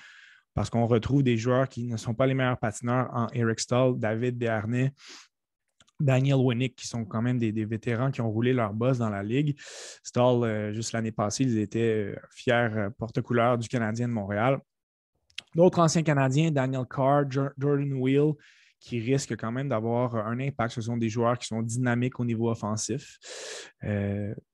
parce 0.57 0.71
qu'on 0.71 0.87
retrouve 0.87 1.21
des 1.21 1.37
joueurs 1.37 1.69
qui 1.69 1.83
ne 1.83 1.97
sont 1.97 2.15
pas 2.15 2.25
les 2.25 2.33
meilleurs 2.33 2.57
patineurs 2.57 3.09
en 3.13 3.27
Eric 3.31 3.59
Stahl, 3.59 3.99
David 3.99 4.39
Desharnais, 4.39 4.91
Daniel 5.99 6.37
Winnick, 6.37 6.75
qui 6.75 6.87
sont 6.87 7.05
quand 7.05 7.21
même 7.21 7.37
des, 7.37 7.51
vétérans 7.63 8.09
qui 8.09 8.21
ont 8.21 8.31
roulé 8.31 8.53
leur 8.53 8.73
boss 8.73 8.97
dans 8.97 9.11
la 9.11 9.21
Ligue. 9.21 9.55
Stahl, 10.03 10.43
euh, 10.43 10.73
juste 10.73 10.93
l'année 10.93 11.11
passée, 11.11 11.43
ils 11.43 11.59
étaient 11.59 12.11
euh, 12.11 12.15
fiers 12.31 12.53
euh, 12.53 12.89
porte-couleurs 12.89 13.59
du 13.59 13.67
Canadien 13.67 14.07
de 14.07 14.13
Montréal. 14.13 14.59
D'autres 15.55 15.77
anciens 15.77 16.01
Canadiens, 16.01 16.49
Daniel 16.49 16.85
Carr, 16.89 17.25
Jordan 17.29 17.93
Wheel, 17.93 18.33
qui 18.79 18.99
risquent 18.99 19.35
quand 19.35 19.51
même 19.51 19.69
d'avoir 19.69 20.15
un 20.15 20.39
impact. 20.39 20.73
Ce 20.73 20.81
sont 20.81 20.97
des 20.97 21.09
joueurs 21.09 21.37
qui 21.37 21.47
sont 21.47 21.61
dynamiques 21.61 22.19
au 22.19 22.25
niveau 22.25 22.49
offensif. 22.49 23.17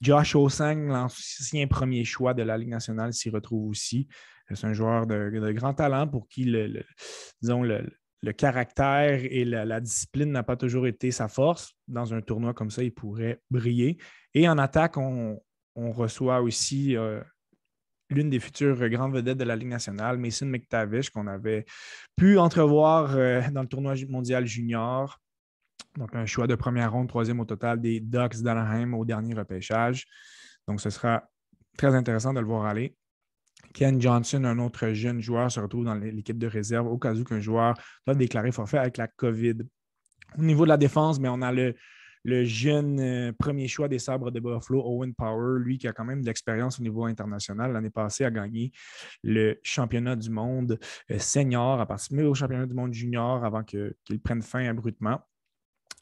Josh 0.02 0.36
Osang, 0.36 0.88
l'ancien 0.88 1.68
premier 1.68 2.04
choix 2.04 2.34
de 2.34 2.44
la 2.44 2.58
Ligue 2.58 2.70
nationale, 2.70 3.14
s'y 3.14 3.30
retrouve 3.30 3.70
aussi. 3.70 4.08
C'est 4.52 4.68
un 4.68 4.74
joueur 4.74 5.08
de, 5.08 5.52
grand 5.52 5.74
talent 5.74 6.08
pour 6.08 6.28
qui 6.28 6.46
le, 6.46 6.84
disons, 7.42 7.64
le, 7.64 7.84
caractère 8.34 9.20
et 9.24 9.46
la, 9.46 9.80
discipline 9.80 10.32
n'a 10.32 10.44
pas 10.44 10.56
toujours 10.56 10.88
été 10.88 11.12
sa 11.12 11.28
force. 11.28 11.74
Dans 11.88 12.14
un 12.14 12.22
tournoi 12.22 12.54
comme 12.54 12.70
ça, 12.70 12.84
il 12.84 12.94
pourrait 12.94 13.42
briller. 13.50 13.98
Et 14.34 14.48
en 14.48 14.58
attaque, 14.58 14.98
on, 14.98 15.40
reçoit 15.76 16.42
aussi 16.42 16.96
euh, 16.96 17.20
l'une 18.14 18.30
des 18.30 18.40
futures 18.40 18.90
grandes 18.90 19.14
vedettes 19.14 19.38
de 19.38 19.44
la 19.44 19.56
Ligue 19.56 19.70
nationale, 19.70 20.18
Mason 20.18 20.46
McTavish, 20.46 21.10
qu'on 21.10 21.28
avait 21.28 21.66
pu 22.16 22.38
entrevoir 22.38 23.16
euh, 23.16 23.42
dans 23.52 23.62
le 23.62 23.68
tournoi 23.68 23.96
mondial 24.10 24.46
junior. 24.46 25.20
Donc, 25.98 26.16
un 26.16 26.26
choix 26.26 26.48
de 26.48 26.56
première 26.56 26.92
ronde, 26.92 27.08
troisième 27.08 27.40
au 27.40 27.46
total 27.46 27.80
des 27.80 28.00
Ducks 28.00 28.42
d'Anaheim 28.42 28.94
au 28.94 29.06
dernier 29.06 29.34
repêchage. 29.34 30.06
Donc, 30.68 30.82
ce 30.82 30.90
sera 30.90 31.30
très 31.78 31.94
intéressant 31.94 32.34
de 32.34 32.40
le 32.40 32.46
voir 32.46 32.66
aller. 32.66 32.96
Ken 33.74 34.00
Johnson, 34.02 34.44
un 34.44 34.60
autre 34.60 34.90
jeune 34.94 35.22
joueur, 35.22 35.52
se 35.52 35.60
retrouve 35.60 35.86
dans 35.86 35.96
l'équipe 35.96 36.38
de 36.38 36.48
réserve 36.48 36.88
au 36.88 36.98
cas 36.98 37.14
où 37.14 37.24
qu'un 37.24 37.40
joueur 37.40 37.76
doit 38.06 38.16
déclarer 38.16 38.52
forfait 38.52 38.78
avec 38.78 38.98
la 38.98 39.08
COVID. 39.08 39.58
Au 40.38 40.42
niveau 40.42 40.64
de 40.64 40.70
la 40.70 40.78
défense, 40.78 41.20
mais 41.20 41.30
on 41.30 41.42
a 41.42 41.52
le, 41.52 41.76
jeune 42.26 43.00
euh, 43.00 43.32
premier 43.38 43.68
choix 43.68 43.88
des 43.88 44.00
sabres 44.00 44.32
de 44.32 44.40
Buffalo, 44.40 44.82
Owen 44.86 45.14
Power, 45.14 45.60
lui 45.60 45.78
qui 45.78 45.88
a 45.88 45.94
quand 45.94 46.06
même 46.06 46.22
de 46.22 46.26
l'expérience 46.26 46.80
au 46.80 46.84
niveau 46.84 47.06
international. 47.06 47.74
L'année 47.74 47.90
passée, 47.90 48.26
a 48.26 48.32
gagné 48.32 48.72
le 49.24 49.60
championnat 49.64 50.16
du 50.16 50.30
monde 50.30 50.80
euh, 51.12 51.20
senior, 51.20 51.80
a 51.80 51.86
participé 51.86 52.24
au 52.24 52.34
championnat 52.34 52.66
du 52.66 52.74
monde 52.74 52.94
junior 52.94 53.44
avant 53.44 53.64
qu'il 53.64 53.94
prenne 54.24 54.42
fin 54.42 54.68
abruptement. 54.68 55.20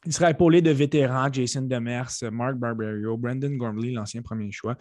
Il 0.04 0.12
sera 0.12 0.30
épaulé 0.30 0.62
de 0.62 0.70
vétérans, 0.70 1.32
Jason 1.32 1.62
Demers, 1.62 2.10
Mark 2.32 2.56
Barberio, 2.56 3.16
Brandon 3.16 3.50
Gormley, 3.50 3.92
l'ancien 3.92 4.20
premier 4.20 4.50
choix, 4.50 4.76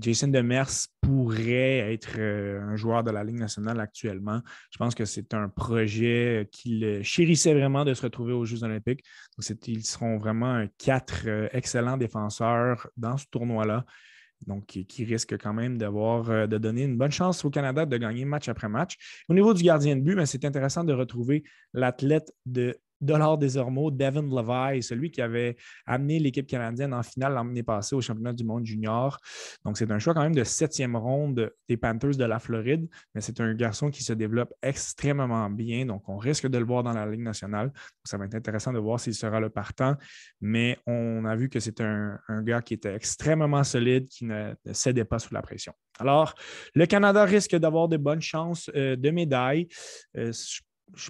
Jason 0.00 0.28
Demers 0.28 0.70
pourrait 1.00 1.92
être 1.92 2.16
euh, 2.18 2.60
un 2.60 2.76
joueur 2.76 3.02
de 3.02 3.10
la 3.10 3.24
Ligue 3.24 3.38
nationale 3.38 3.80
actuellement. 3.80 4.40
Je 4.70 4.78
pense 4.78 4.94
que 4.94 5.04
c'est 5.04 5.34
un 5.34 5.48
projet 5.48 6.48
qu'il 6.52 7.02
chérissait 7.02 7.54
vraiment 7.54 7.84
de 7.84 7.92
se 7.92 8.02
retrouver 8.02 8.32
aux 8.32 8.44
Jeux 8.44 8.62
olympiques. 8.62 9.04
ils 9.66 9.84
seront 9.84 10.18
vraiment 10.18 10.64
quatre 10.78 11.24
euh, 11.26 11.48
excellents 11.52 11.96
défenseurs 11.96 12.88
dans 12.96 13.16
ce 13.16 13.26
tournoi-là. 13.30 13.84
Donc, 14.46 14.66
qui, 14.66 15.04
risque 15.04 15.38
quand 15.38 15.54
même 15.54 15.78
de 15.78 16.58
donner 16.58 16.82
une 16.82 16.98
bonne 16.98 17.12
chance 17.12 17.44
au 17.46 17.50
Canada 17.50 17.86
de 17.86 17.96
gagner 17.96 18.26
match 18.26 18.48
après 18.48 18.68
match. 18.68 18.96
Au 19.28 19.34
niveau 19.34 19.54
du 19.54 19.62
gardien 19.62 19.96
de 19.96 20.02
but, 20.02 20.14
ben, 20.14 20.26
c'est 20.26 20.44
intéressant 20.44 20.84
de 20.84 20.92
retrouver 20.92 21.44
l'athlète 21.72 22.30
de 22.44 22.76
Dollar 23.04 23.38
des 23.38 23.56
Ormeaux, 23.56 23.90
Devin 23.90 24.22
Levi, 24.22 24.82
celui 24.82 25.10
qui 25.10 25.20
avait 25.20 25.56
amené 25.86 26.18
l'équipe 26.18 26.46
canadienne 26.46 26.94
en 26.94 27.02
finale 27.02 27.34
l'année 27.34 27.62
passée 27.62 27.94
au 27.94 28.00
championnat 28.00 28.32
du 28.32 28.44
monde 28.44 28.64
junior. 28.64 29.18
Donc, 29.64 29.76
c'est 29.76 29.90
un 29.90 29.98
choix 29.98 30.14
quand 30.14 30.22
même 30.22 30.34
de 30.34 30.44
septième 30.44 30.96
ronde 30.96 31.52
des 31.68 31.76
Panthers 31.76 32.16
de 32.16 32.24
la 32.24 32.38
Floride, 32.38 32.88
mais 33.14 33.20
c'est 33.20 33.40
un 33.40 33.54
garçon 33.54 33.90
qui 33.90 34.02
se 34.02 34.12
développe 34.12 34.52
extrêmement 34.62 35.50
bien. 35.50 35.86
Donc, 35.86 36.08
on 36.08 36.16
risque 36.16 36.46
de 36.46 36.58
le 36.58 36.64
voir 36.64 36.82
dans 36.82 36.92
la 36.92 37.06
Ligue 37.06 37.22
nationale. 37.22 37.72
ça 38.04 38.16
va 38.18 38.26
être 38.26 38.34
intéressant 38.34 38.72
de 38.72 38.78
voir 38.78 39.00
s'il 39.00 39.14
sera 39.14 39.40
le 39.40 39.50
partant, 39.50 39.96
mais 40.40 40.78
on 40.86 41.24
a 41.24 41.36
vu 41.36 41.48
que 41.48 41.60
c'est 41.60 41.80
un, 41.80 42.18
gars 42.42 42.62
qui 42.62 42.74
était 42.74 42.94
extrêmement 42.94 43.64
solide, 43.64 44.08
qui 44.08 44.24
ne, 44.24 44.54
cédait 44.72 45.04
pas 45.04 45.18
sous 45.18 45.32
la 45.34 45.42
pression. 45.42 45.72
Alors, 45.98 46.34
le 46.74 46.86
Canada 46.86 47.24
risque 47.24 47.56
d'avoir 47.56 47.88
de 47.88 47.96
bonnes 47.96 48.20
chances 48.20 48.70
euh, 48.74 48.96
de 48.96 49.10
médailles. 49.10 49.68
Euh, 50.16 50.32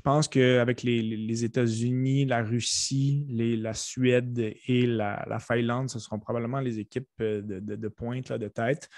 pense 0.01 0.29
qu'avec 0.29 0.83
les, 0.83 1.45
États-Unis, 1.45 2.25
la 2.25 2.43
Russie, 2.43 3.27
la 3.29 3.75
Suède 3.75 4.39
et 4.39 4.87
la, 4.87 5.39
Finlande, 5.41 5.91
ce 5.91 5.99
seront 5.99 6.19
probablement 6.19 6.61
les 6.61 6.79
équipes 6.79 7.09
euh, 7.21 7.43
de, 7.43 7.89
pointe, 7.89 8.33
de 8.33 8.49
tête. 8.49 8.89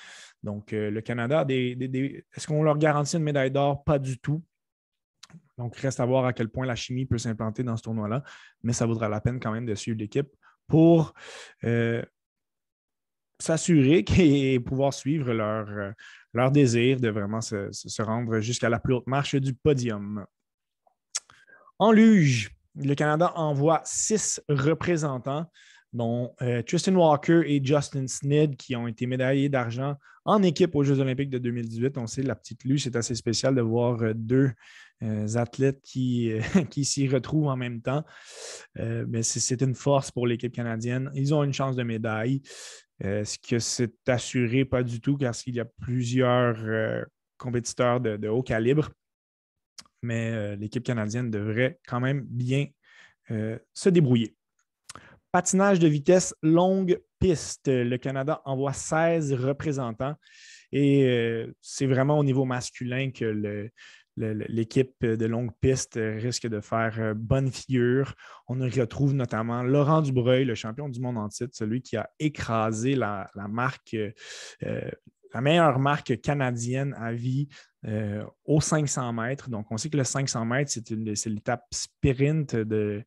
Donc, 0.42 0.72
euh, 0.72 0.90
le 0.90 1.00
Canada, 1.00 1.44
est-ce 1.48 2.46
qu'on 2.46 2.62
leur 2.62 2.78
garantit 2.78 3.16
une 3.16 3.22
médaille 3.22 3.50
d'or? 3.50 3.82
Pas 3.84 3.98
du 3.98 4.18
tout. 4.18 4.42
Donc, 5.58 5.76
reste 5.76 6.00
à 6.00 6.04
voir 6.04 6.26
à 6.26 6.32
quel 6.32 6.50
point 6.50 6.66
la 6.66 6.76
chimie 6.76 7.06
peut 7.06 7.18
s'implanter 7.18 7.62
dans 7.62 7.76
ce 7.76 7.82
tournoi-là, 7.82 8.22
mais 8.62 8.72
ça 8.72 8.86
vaudra 8.86 9.08
la 9.08 9.20
peine 9.20 9.40
quand 9.40 9.52
même 9.52 9.66
de 9.66 9.74
suivre 9.74 9.98
l'équipe 9.98 10.28
pour 10.68 11.14
euh, 11.64 12.02
s'assurer 13.40 14.04
et 14.18 14.60
pouvoir 14.60 14.92
suivre 14.92 15.32
leur 15.32 16.50
désir 16.52 17.00
de 17.00 17.08
vraiment 17.08 17.40
se 17.40 18.02
rendre 18.02 18.40
jusqu'à 18.40 18.68
la 18.68 18.78
plus 18.78 18.94
haute 18.94 19.06
marche 19.06 19.34
du 19.36 19.54
podium. 19.54 20.26
En 21.78 21.92
luge, 21.92 22.56
le 22.74 22.94
Canada 22.94 23.32
envoie 23.36 23.82
six 23.84 24.40
représentants, 24.48 25.50
dont 25.92 26.34
euh, 26.40 26.62
Tristan 26.62 26.94
Walker 26.94 27.42
et 27.46 27.62
Justin 27.62 28.06
Snid, 28.06 28.56
qui 28.56 28.74
ont 28.76 28.86
été 28.86 29.06
médaillés 29.06 29.48
d'argent 29.50 29.96
en 30.24 30.42
équipe 30.42 30.74
aux 30.74 30.84
Jeux 30.84 31.00
olympiques 31.00 31.30
de 31.30 31.38
2018. 31.38 31.98
On 31.98 32.06
sait, 32.06 32.22
la 32.22 32.34
petite 32.34 32.64
luge, 32.64 32.84
c'est 32.84 32.96
assez 32.96 33.14
spécial 33.14 33.54
de 33.54 33.60
voir 33.60 34.02
euh, 34.02 34.12
deux 34.14 34.52
euh, 35.02 35.36
athlètes 35.36 35.80
qui, 35.82 36.32
s'y 36.84 37.08
retrouvent 37.08 37.48
en 37.48 37.56
même 37.56 37.82
temps. 37.82 38.04
mais 38.74 39.22
c'est 39.22 39.60
une 39.60 39.74
force 39.74 40.10
pour 40.10 40.26
l'équipe 40.26 40.52
canadienne. 40.52 41.10
Ils 41.14 41.34
ont 41.34 41.44
une 41.44 41.52
chance 41.52 41.76
de 41.76 41.82
médaille. 41.82 42.40
Est-ce 43.00 43.38
que 43.38 43.58
c'est 43.58 44.08
assuré? 44.08 44.64
Pas 44.64 44.82
du 44.82 45.02
tout, 45.02 45.18
car 45.18 45.34
il 45.46 45.56
y 45.56 45.60
a 45.60 45.66
plusieurs 45.66 46.56
compétiteurs 47.36 48.00
de 48.00 48.28
haut 48.28 48.42
calibre 48.42 48.90
mais 50.06 50.30
euh, 50.30 50.56
l'équipe 50.56 50.84
canadienne 50.84 51.30
devrait 51.30 51.78
quand 51.86 52.00
même 52.00 52.24
bien 52.28 52.66
euh, 53.30 53.58
se 53.74 53.88
débrouiller. 53.88 54.36
Patinage 55.32 55.78
de 55.78 55.88
vitesse 55.88 56.34
longue 56.42 57.00
piste. 57.18 57.68
Le 57.68 57.96
Canada 57.98 58.40
envoie 58.44 58.72
16 58.72 59.34
représentants. 59.34 60.14
Et 60.72 61.46
c'est 61.60 61.86
vraiment 61.86 62.18
au 62.18 62.24
niveau 62.24 62.44
masculin 62.44 63.10
que 63.10 63.70
l'équipe 64.16 65.04
de 65.04 65.26
longue 65.26 65.50
piste 65.60 65.98
risque 65.98 66.46
de 66.46 66.60
faire 66.60 67.14
bonne 67.14 67.50
figure. 67.50 68.14
On 68.48 68.60
y 68.60 68.80
retrouve 68.80 69.14
notamment 69.14 69.62
Laurent 69.62 70.00
Dubreuil, 70.00 70.44
le 70.44 70.54
champion 70.54 70.88
du 70.88 71.00
monde 71.00 71.18
en 71.18 71.28
titre, 71.28 71.54
celui 71.54 71.82
qui 71.82 71.96
a 71.96 72.08
écrasé 72.18 72.94
la, 72.94 73.28
marque, 73.48 73.94
euh, 73.94 74.90
la 75.34 75.40
meilleure 75.40 75.78
marque 75.78 76.20
canadienne 76.20 76.94
à 76.98 77.12
vie 77.12 77.48
euh, 77.86 78.24
aux 78.44 78.60
500 78.60 79.12
mètres. 79.12 79.48
Donc, 79.48 79.66
on 79.70 79.76
sait 79.76 79.88
que 79.88 79.96
le 79.96 80.04
500 80.04 80.44
mètres, 80.44 80.72
c'est 80.72 81.30
l'étape 81.30 81.64
sprint 81.70 82.56
du, 82.56 83.04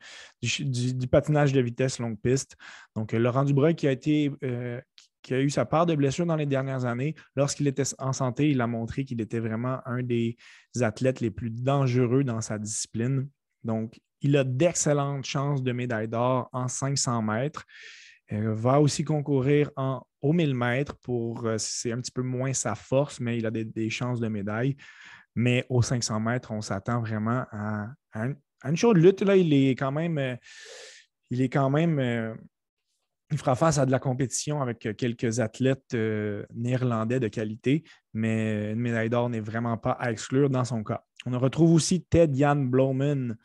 patinage 1.12 1.52
de 1.52 1.60
vitesse 1.60 2.00
longue 2.00 2.20
piste. 2.20 2.56
Donc, 2.96 3.12
Laurent 3.12 3.44
Dubreuil 3.44 3.76
qui 3.76 3.88
a 3.88 3.92
été, 3.92 4.32
euh, 4.44 4.80
qui 5.22 5.34
a 5.34 5.42
eu 5.42 5.50
sa 5.50 5.66
part 5.66 5.86
de 5.86 5.96
blessures 5.96 6.26
dans 6.26 6.38
les 6.38 6.46
dernières 6.46 6.86
années. 6.86 7.16
Lorsqu'il 7.36 7.68
était 7.68 7.84
en 7.98 8.14
santé, 8.14 8.50
il 8.50 8.62
a 8.62 8.68
montré 8.68 9.04
qu'il 9.04 9.20
était 9.20 9.40
vraiment 9.40 9.80
un 9.86 10.02
des 10.02 10.38
athlètes 10.80 11.20
les 11.20 11.32
plus 11.32 11.50
dangereux 11.50 12.24
dans 12.24 12.40
sa 12.40 12.58
discipline. 12.58 13.28
Donc, 13.66 14.00
il 14.22 14.38
a 14.38 14.44
d'excellentes 14.44 15.26
chances 15.26 15.62
de 15.62 15.72
médaille 15.72 16.08
d'or 16.08 16.50
en 16.54 16.68
500 16.68 17.22
mètres. 17.22 17.66
Il 18.32 18.50
va 18.50 18.80
aussi 18.80 19.04
concourir 19.04 19.72
en, 19.76 20.02
au 20.22 20.34
1000 20.34 20.54
mètres 20.54 20.96
pour, 21.02 21.46
euh, 21.46 21.56
c'est 21.58 21.92
un 21.92 22.00
petit 22.00 22.12
peu 22.12 22.22
moins 22.22 22.54
sa 22.54 22.76
force, 22.76 23.20
mais 23.20 23.38
il 23.38 23.46
a 23.46 23.52
des, 23.52 23.90
chances 23.90 24.20
de 24.20 24.28
médaille. 24.28 24.76
Mais 25.36 25.66
aux 25.70 25.82
500 25.82 26.20
mètres, 26.20 26.52
on 26.52 26.62
s'attend 26.62 27.02
vraiment 27.02 27.46
à, 27.52 27.88
une 28.66 28.76
chaude 28.76 28.98
lutte. 28.98 29.22
Là, 29.22 29.36
il 29.36 29.54
est 29.54 29.76
quand 29.76 29.92
même, 29.92 30.18
euh, 30.18 30.36
il 31.30 31.42
est 31.42 31.50
quand 31.50 31.70
même 31.70 32.00
euh, 32.00 32.36
il 33.32 33.38
fera 33.38 33.56
face 33.56 33.78
à 33.78 33.86
de 33.86 33.92
la 33.92 34.00
compétition 34.00 34.62
avec 34.62 34.86
euh, 34.86 34.94
quelques 34.94 35.40
athlètes 35.40 35.94
euh, 35.94 36.46
néerlandais 36.54 37.20
de 37.20 37.28
qualité, 37.28 37.84
mais 38.14 38.72
une 38.72 38.80
médaille 38.80 39.10
d'or 39.10 39.30
n'est 39.30 39.40
vraiment 39.40 39.78
pas 39.78 39.92
à 39.92 40.12
exclure 40.12 40.50
dans 40.50 40.66
son 40.66 40.84
cas. 40.84 41.04
On 41.26 41.38
retrouve 41.38 41.74
aussi 41.74 42.04
Ted 42.04 42.38
Jan 42.38 42.56
Blomen, 42.56 43.38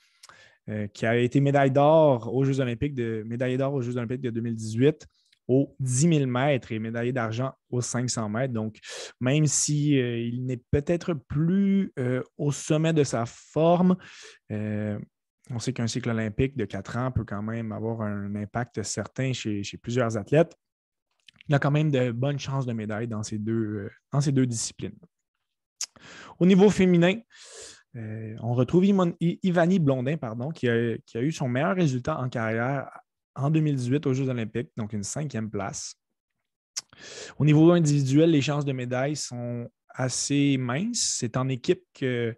euh, 0.69 0.87
qui 0.89 1.07
a 1.07 1.17
été 1.17 1.41
médaille 1.41 1.71
d'or 1.71 2.35
aux 2.35 2.45
Jeux 2.45 2.61
Olympiques 2.61 2.95
de 2.95 3.23
médaillé 3.27 3.57
d'or 3.57 3.75
aux 3.75 3.83
Jeux 3.83 3.97
Olympiques 3.97 4.23
de 4.23 4.31
2018 4.31 5.07
aux 5.47 5.77
10 5.81 6.19
000 6.19 6.27
mètres 6.27 6.73
et 6.73 6.79
médaillé 6.79 7.13
d'argent 7.13 7.53
aux 7.69 7.83
500 7.83 8.31
mètres. 8.31 8.55
Donc, 8.55 8.79
même 9.21 9.47
s'il 9.47 9.97
il 9.99 10.47
n'est 10.47 10.63
peut-être 10.71 11.13
plus 11.13 11.93
au 12.39 12.51
sommet 12.51 12.95
de 12.95 13.05
sa 13.05 13.27
forme, 13.27 13.95
on 15.51 15.59
sait 15.59 15.73
qu'un 15.73 15.87
cycle 15.87 16.11
olympique 16.11 16.57
de 16.57 16.65
quatre 16.65 16.97
ans 16.97 17.11
peut 17.11 17.25
quand 17.25 17.43
même 17.43 17.73
avoir 17.73 18.03
un 18.03 18.35
impact 18.35 18.83
certain 18.83 19.33
chez, 19.33 19.63
plusieurs 19.83 20.17
athlètes. 20.17 20.57
Il 21.49 21.55
a 21.55 21.59
quand 21.59 21.71
même 21.71 21.91
de 21.91 22.11
bonnes 22.11 22.39
chances 22.39 22.65
de 22.65 22.73
médaille 22.73 23.09
dans 23.09 23.23
ces 23.23 23.39
deux, 23.39 23.53
euh, 23.53 23.91
dans 24.13 24.21
ces 24.21 24.33
deux 24.33 24.47
disciplines. 24.47 24.97
Au 26.39 26.47
niveau 26.47 26.71
féminin, 26.71 27.21
euh, 27.97 28.35
on 28.43 28.55
retrouve 28.55 28.85
Ivani 28.85 29.79
Blondin, 29.79 30.17
pardon, 30.17 30.51
qui 30.51 30.69
a, 30.69 30.97
eu 31.15 31.33
son 31.33 31.49
meilleur 31.49 31.77
résultat 31.77 32.19
en 32.19 32.29
carrière 32.29 32.91
en 33.35 33.51
2018 33.51 34.07
aux 34.07 34.15
Jeux 34.15 34.29
olympiques, 34.29 34.71
donc 34.77 34.93
une 34.93 35.03
cinquième 35.03 35.51
place. 35.51 35.95
Au 37.39 37.45
niveau 37.45 37.73
individuel, 37.73 38.31
les 38.31 38.41
chances 38.41 38.65
de 38.65 38.73
médaille 38.73 39.17
sont 39.17 39.69
assez 39.89 40.57
minces. 40.59 41.17
C'est 41.19 41.37
en 41.37 41.49
équipe 41.49 41.83
que 41.95 42.37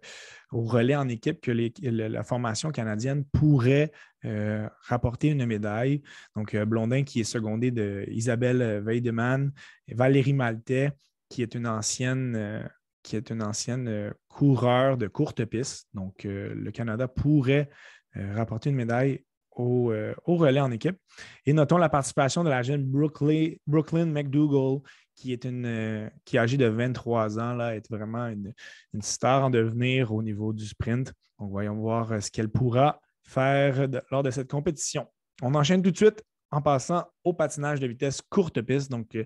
au 0.51 0.61
relais 0.61 0.95
en 0.95 1.09
équipe 1.09 1.41
que 1.41 1.51
la 1.51 2.23
formation 2.23 2.71
canadienne 2.71 3.25
pourrait 3.25 3.91
euh, 4.25 4.67
rapporter 4.83 5.29
une 5.29 5.45
médaille. 5.45 6.01
Donc, 6.35 6.53
euh, 6.53 6.65
Blondin 6.65 7.03
qui 7.03 7.19
est 7.19 7.25
secondé 7.25 7.71
de 7.71 8.05
Isabelle 8.09 8.81
Weidemann 8.85 9.51
Valérie 9.89 10.33
Maltais, 10.33 10.91
qui 11.29 11.41
est 11.41 11.55
une 11.55 11.67
ancienne, 11.67 12.69
qui 13.07 13.15
est 13.15 13.29
une 13.29 13.41
ancienne 13.41 14.13
coureur 14.27 14.97
de 14.97 15.07
courte 15.07 15.45
piste. 15.45 15.87
Donc, 15.93 16.25
le 16.25 16.69
Canada 16.71 17.07
pourrait 17.07 17.69
rapporter 18.13 18.69
une 18.69 18.75
médaille 18.75 19.23
au, 19.55 19.93
relais 20.25 20.59
en 20.59 20.71
équipe. 20.71 20.97
Et 21.45 21.53
notons 21.53 21.77
la 21.77 21.89
participation 21.89 22.43
de 22.43 22.49
la 22.49 22.61
jeune 22.61 22.83
Brooklyn, 22.83 24.05
McDougall, 24.05 24.81
qui 25.17 25.33
est 25.33 25.45
une 25.45 25.65
euh, 25.65 26.09
qui 26.25 26.37
âgée 26.37 26.57
de 26.57 26.67
23 26.67 27.39
ans, 27.39 27.53
là, 27.53 27.75
est 27.75 27.89
vraiment 27.89 28.27
une, 28.27 28.53
star 29.01 29.45
en 29.45 29.49
devenir 29.49 30.13
au 30.13 30.21
niveau 30.21 30.53
du 30.53 30.65
sprint. 30.65 31.11
Donc, 31.39 31.49
voyons 31.49 31.75
voir 31.75 32.11
euh, 32.11 32.19
ce 32.19 32.31
qu'elle 32.31 32.49
pourra 32.49 33.01
faire 33.23 33.87
lors 34.11 34.23
de 34.23 34.31
cette 34.31 34.49
compétition. 34.49 35.07
On 35.41 35.55
enchaîne 35.55 35.81
tout 35.81 35.91
de 35.91 35.97
suite 35.97 36.23
en 36.51 36.61
passant 36.61 37.03
au 37.23 37.33
patinage 37.33 37.79
de 37.79 37.87
vitesse 37.87 38.21
courte 38.21 38.61
piste. 38.61 38.91
Donc, 38.91 39.15
euh, 39.15 39.25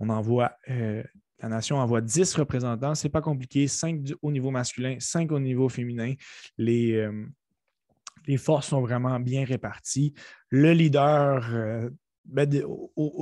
on 0.00 0.08
envoie, 0.08 0.52
la 1.40 1.48
nation 1.48 1.76
envoie 1.76 2.00
10 2.00 2.34
représentants. 2.34 2.94
Ce 2.94 3.06
n'est 3.06 3.10
pas 3.10 3.20
compliqué. 3.20 3.66
5 3.66 4.12
au 4.22 4.30
niveau 4.30 4.50
masculin, 4.50 4.96
5 4.98 5.32
au 5.32 5.40
niveau 5.40 5.68
féminin. 5.68 6.14
Les, 6.58 7.08
les 8.26 8.36
forces 8.36 8.68
sont 8.68 8.80
vraiment 8.80 9.20
bien 9.20 9.44
réparties. 9.44 10.14
Le 10.50 10.72
leader 10.72 11.90
ben, 12.24 12.48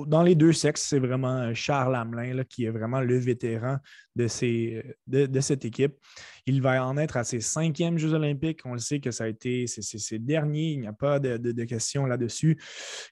dans 0.07 0.23
les 0.23 0.37
deux 0.37 0.53
sexes, 0.53 0.83
c'est 0.83 1.01
vraiment 1.01 1.37
euh, 1.39 1.55
Charles 1.55 1.97
Hamelin 1.97 2.45
qui 2.45 2.67
est 2.67 2.71
vraiment 2.71 3.01
le 3.01 3.19
vétéran 3.19 3.79
de, 4.15 4.29
de, 5.27 5.41
cette 5.41 5.65
équipe. 5.65 5.97
Il 6.47 6.63
va 6.63 6.87
en 6.87 6.97
être 6.97 7.17
à 7.17 7.25
ses 7.25 7.41
cinquièmes 7.41 7.99
Jeux 7.99 8.13
olympiques. 8.13 8.61
On 8.65 8.75
le 8.75 8.79
sait 8.79 9.01
que 9.01 9.11
ça 9.11 9.25
a 9.25 9.29
été 9.29 9.67
ses 9.67 10.19
derniers. 10.21 10.73
Il 10.73 10.81
n'y 10.81 10.87
a 10.87 10.93
pas 10.93 11.19
de, 11.19 11.37
de 11.37 11.65
question 11.65 12.07
là-dessus. 12.07 12.61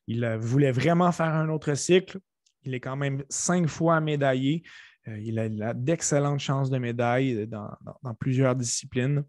Il 0.07 0.25
euh, 0.25 0.39
voulait 0.39 0.73
vraiment 0.73 1.11
faire 1.11 1.35
un 1.35 1.49
autre 1.49 1.75
cycle. 1.75 2.19
Il 2.63 2.75
est 2.75 2.81
quand 2.81 2.97
même 2.97 3.25
cinq 3.29 3.67
fois 3.67 4.01
médaillé. 4.01 4.63
Euh, 5.09 5.19
il 5.19 5.39
a, 5.39 5.75
d'excellentes 5.75 6.41
chances 6.41 6.71
de 6.71 6.79
médaille 6.79 7.47
dans 7.47 8.15
plusieurs 8.19 8.55
disciplines. 8.55 9.25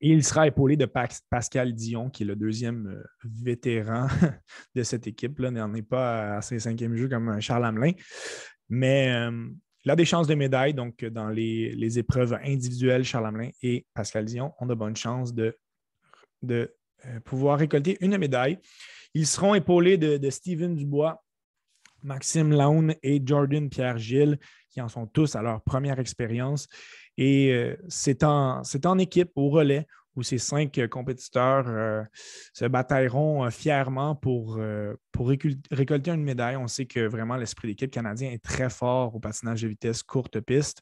Il 0.00 0.22
sera 0.22 0.46
épaulé 0.46 0.76
de 0.76 0.86
Pascal 1.30 1.74
Dion, 1.74 2.08
qui 2.08 2.22
est 2.22 2.26
le 2.26 2.36
deuxième 2.36 2.86
euh, 2.86 3.02
vétéran 3.24 4.06
de 4.74 4.82
cette 4.84 5.06
équipe. 5.08 5.38
Là, 5.40 5.50
n'en 5.50 5.74
est 5.74 5.82
pas 5.82 6.36
à 6.36 6.42
ses 6.42 6.60
cinquièmes 6.60 6.96
jeux 6.96 7.08
comme 7.08 7.40
Charles 7.40 7.64
Hamelin. 7.64 7.92
Mais 8.68 9.10
euh, 9.10 9.48
il 9.84 9.90
a 9.90 9.96
des 9.96 10.04
chances 10.04 10.28
de 10.28 10.34
médaille. 10.34 10.72
Donc, 10.72 11.04
dans 11.04 11.28
les, 11.28 11.98
épreuves 11.98 12.38
individuelles, 12.44 13.02
Charles 13.02 13.26
Hamelin 13.26 13.50
et 13.62 13.86
Pascal 13.92 14.24
Dion 14.24 14.52
ont 14.60 14.66
de 14.66 14.74
bonnes 14.74 14.96
chances 14.96 15.34
de, 15.34 15.56
pouvoir 17.24 17.58
récolter 17.58 17.96
une 18.00 18.18
médaille. 18.18 18.58
Ils 19.14 19.26
seront 19.26 19.54
épaulés 19.54 19.98
de, 19.98 20.16
de 20.16 20.30
Steven 20.30 20.76
Dubois, 20.76 21.24
Maxime 22.02 22.52
Laune 22.52 22.94
et 23.02 23.20
Jordan 23.24 23.68
Pierre-Gilles, 23.68 24.38
qui 24.70 24.80
en 24.80 24.88
sont 24.88 25.06
tous 25.06 25.36
à 25.36 25.42
leur 25.42 25.62
première 25.62 25.98
expérience. 25.98 26.68
Et 27.16 27.52
euh, 27.52 27.76
c'est 27.88 28.22
en, 28.22 28.62
équipe, 28.98 29.32
au 29.34 29.50
relais, 29.50 29.86
où 30.14 30.22
ces 30.22 30.38
cinq 30.38 30.80
compétiteurs 30.88 31.66
euh, 31.68 32.02
se 32.52 32.64
batailleront 32.64 33.44
euh, 33.44 33.50
fièrement 33.50 34.14
pour, 34.14 34.58
récolter 35.70 36.10
une 36.10 36.22
médaille. 36.22 36.56
On 36.56 36.68
sait 36.68 36.86
que 36.86 37.06
vraiment 37.06 37.36
l'esprit 37.36 37.68
d'équipe 37.68 37.90
canadien 37.90 38.30
est 38.30 38.42
très 38.42 38.70
fort 38.70 39.14
au 39.14 39.20
patinage 39.20 39.62
de 39.62 39.68
vitesse 39.68 40.02
courte 40.02 40.40
piste. 40.40 40.80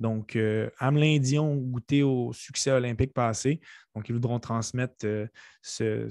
Donc, 0.00 0.36
Hamelin 0.80 1.18
Dion 1.20 1.52
ont 1.52 1.56
goûté 1.56 2.02
au 2.02 2.32
succès 2.32 2.72
olympique 2.72 3.14
passé. 3.14 3.60
Donc, 3.94 4.08
ils 4.08 4.12
voudront 4.12 4.40
transmettre 4.40 5.06
ce, 5.62 6.08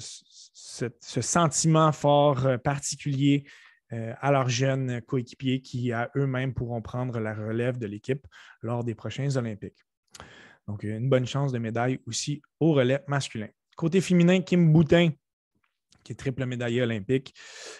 sentiment 1.19 1.91
fort 1.91 2.47
particulier 2.63 3.43
euh, 3.93 4.13
à 4.19 4.31
leurs 4.31 4.49
jeunes 4.49 5.01
coéquipiers 5.01 5.61
qui, 5.61 5.91
à 5.91 6.09
eux-mêmes, 6.15 6.53
pourront 6.53 6.81
prendre 6.81 7.19
la 7.19 7.33
relève 7.33 7.77
de 7.77 7.85
l'équipe 7.85 8.25
lors 8.61 8.83
des 8.83 8.95
prochains 8.95 9.35
Olympiques. 9.35 9.85
Donc, 10.67 10.83
une 10.83 11.09
bonne 11.09 11.27
chance 11.27 11.51
de 11.51 11.59
médaille 11.59 11.99
aussi 12.07 12.41
au 12.59 12.73
relais 12.73 13.03
masculin. 13.07 13.49
Côté 13.75 14.01
féminin, 14.01 14.41
Kim 14.41 14.71
Boutin, 14.71 15.11
qui 16.03 16.11
est 16.11 16.15
triple 16.15 16.45
médaillée 16.45 16.81
olympique. 16.81 17.33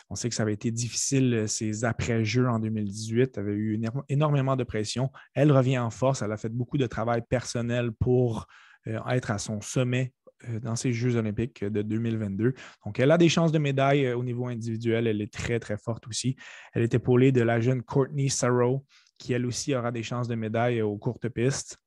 On 0.10 0.16
sait 0.16 0.30
que 0.30 0.36
ça 0.36 0.44
avait 0.44 0.54
été 0.54 0.72
difficile 0.72 1.46
ces 1.48 1.84
après-jeux 1.84 2.48
en 2.48 2.60
2018. 2.60 3.38
Elle 3.38 3.44
avait 3.44 3.54
eu 3.54 3.82
énormément 4.10 4.56
de 4.56 4.64
pression. 4.64 5.12
Elle 5.34 5.52
revient 5.52 5.80
en 5.80 5.90
force. 5.90 6.22
Elle 6.22 6.32
a 6.32 6.38
fait 6.38 6.50
beaucoup 6.50 6.78
de 6.78 6.88
travail 6.88 7.22
personnel 7.28 7.92
pour 7.92 8.48
euh, 8.88 9.00
être 9.10 9.32
à 9.32 9.38
son 9.38 9.62
sommet 9.62 10.14
euh, 10.23 10.23
dans 10.62 10.76
ces 10.76 10.94
Jeux 10.94 11.16
olympiques 11.16 11.64
de 11.64 11.82
2022. 11.82 12.54
Donc, 12.86 13.00
elle 13.00 13.12
a 13.12 13.18
des 13.18 13.30
chances 13.30 13.52
de 13.52 13.60
médaille 13.60 14.06
euh, 14.06 14.18
au 14.18 14.24
niveau 14.24 14.48
individuel. 14.48 15.08
Elle 15.08 15.22
est 15.22 15.32
très, 15.32 15.60
très 15.60 15.78
forte 15.78 16.08
aussi. 16.08 16.36
Elle 16.74 16.84
est 16.84 16.94
épaulée 16.94 17.32
de 17.32 17.42
la 17.42 17.60
jeune 17.60 17.82
Courtney 17.82 18.30
Sarrow, 18.30 18.86
qui 19.18 19.34
elle 19.34 19.46
aussi 19.46 19.76
aura 19.76 19.92
des 19.92 20.04
chances 20.04 20.28
de 20.28 20.36
médaille 20.36 20.82
aux 20.82 20.98
courtes 20.98 21.30
pistes. 21.30 21.78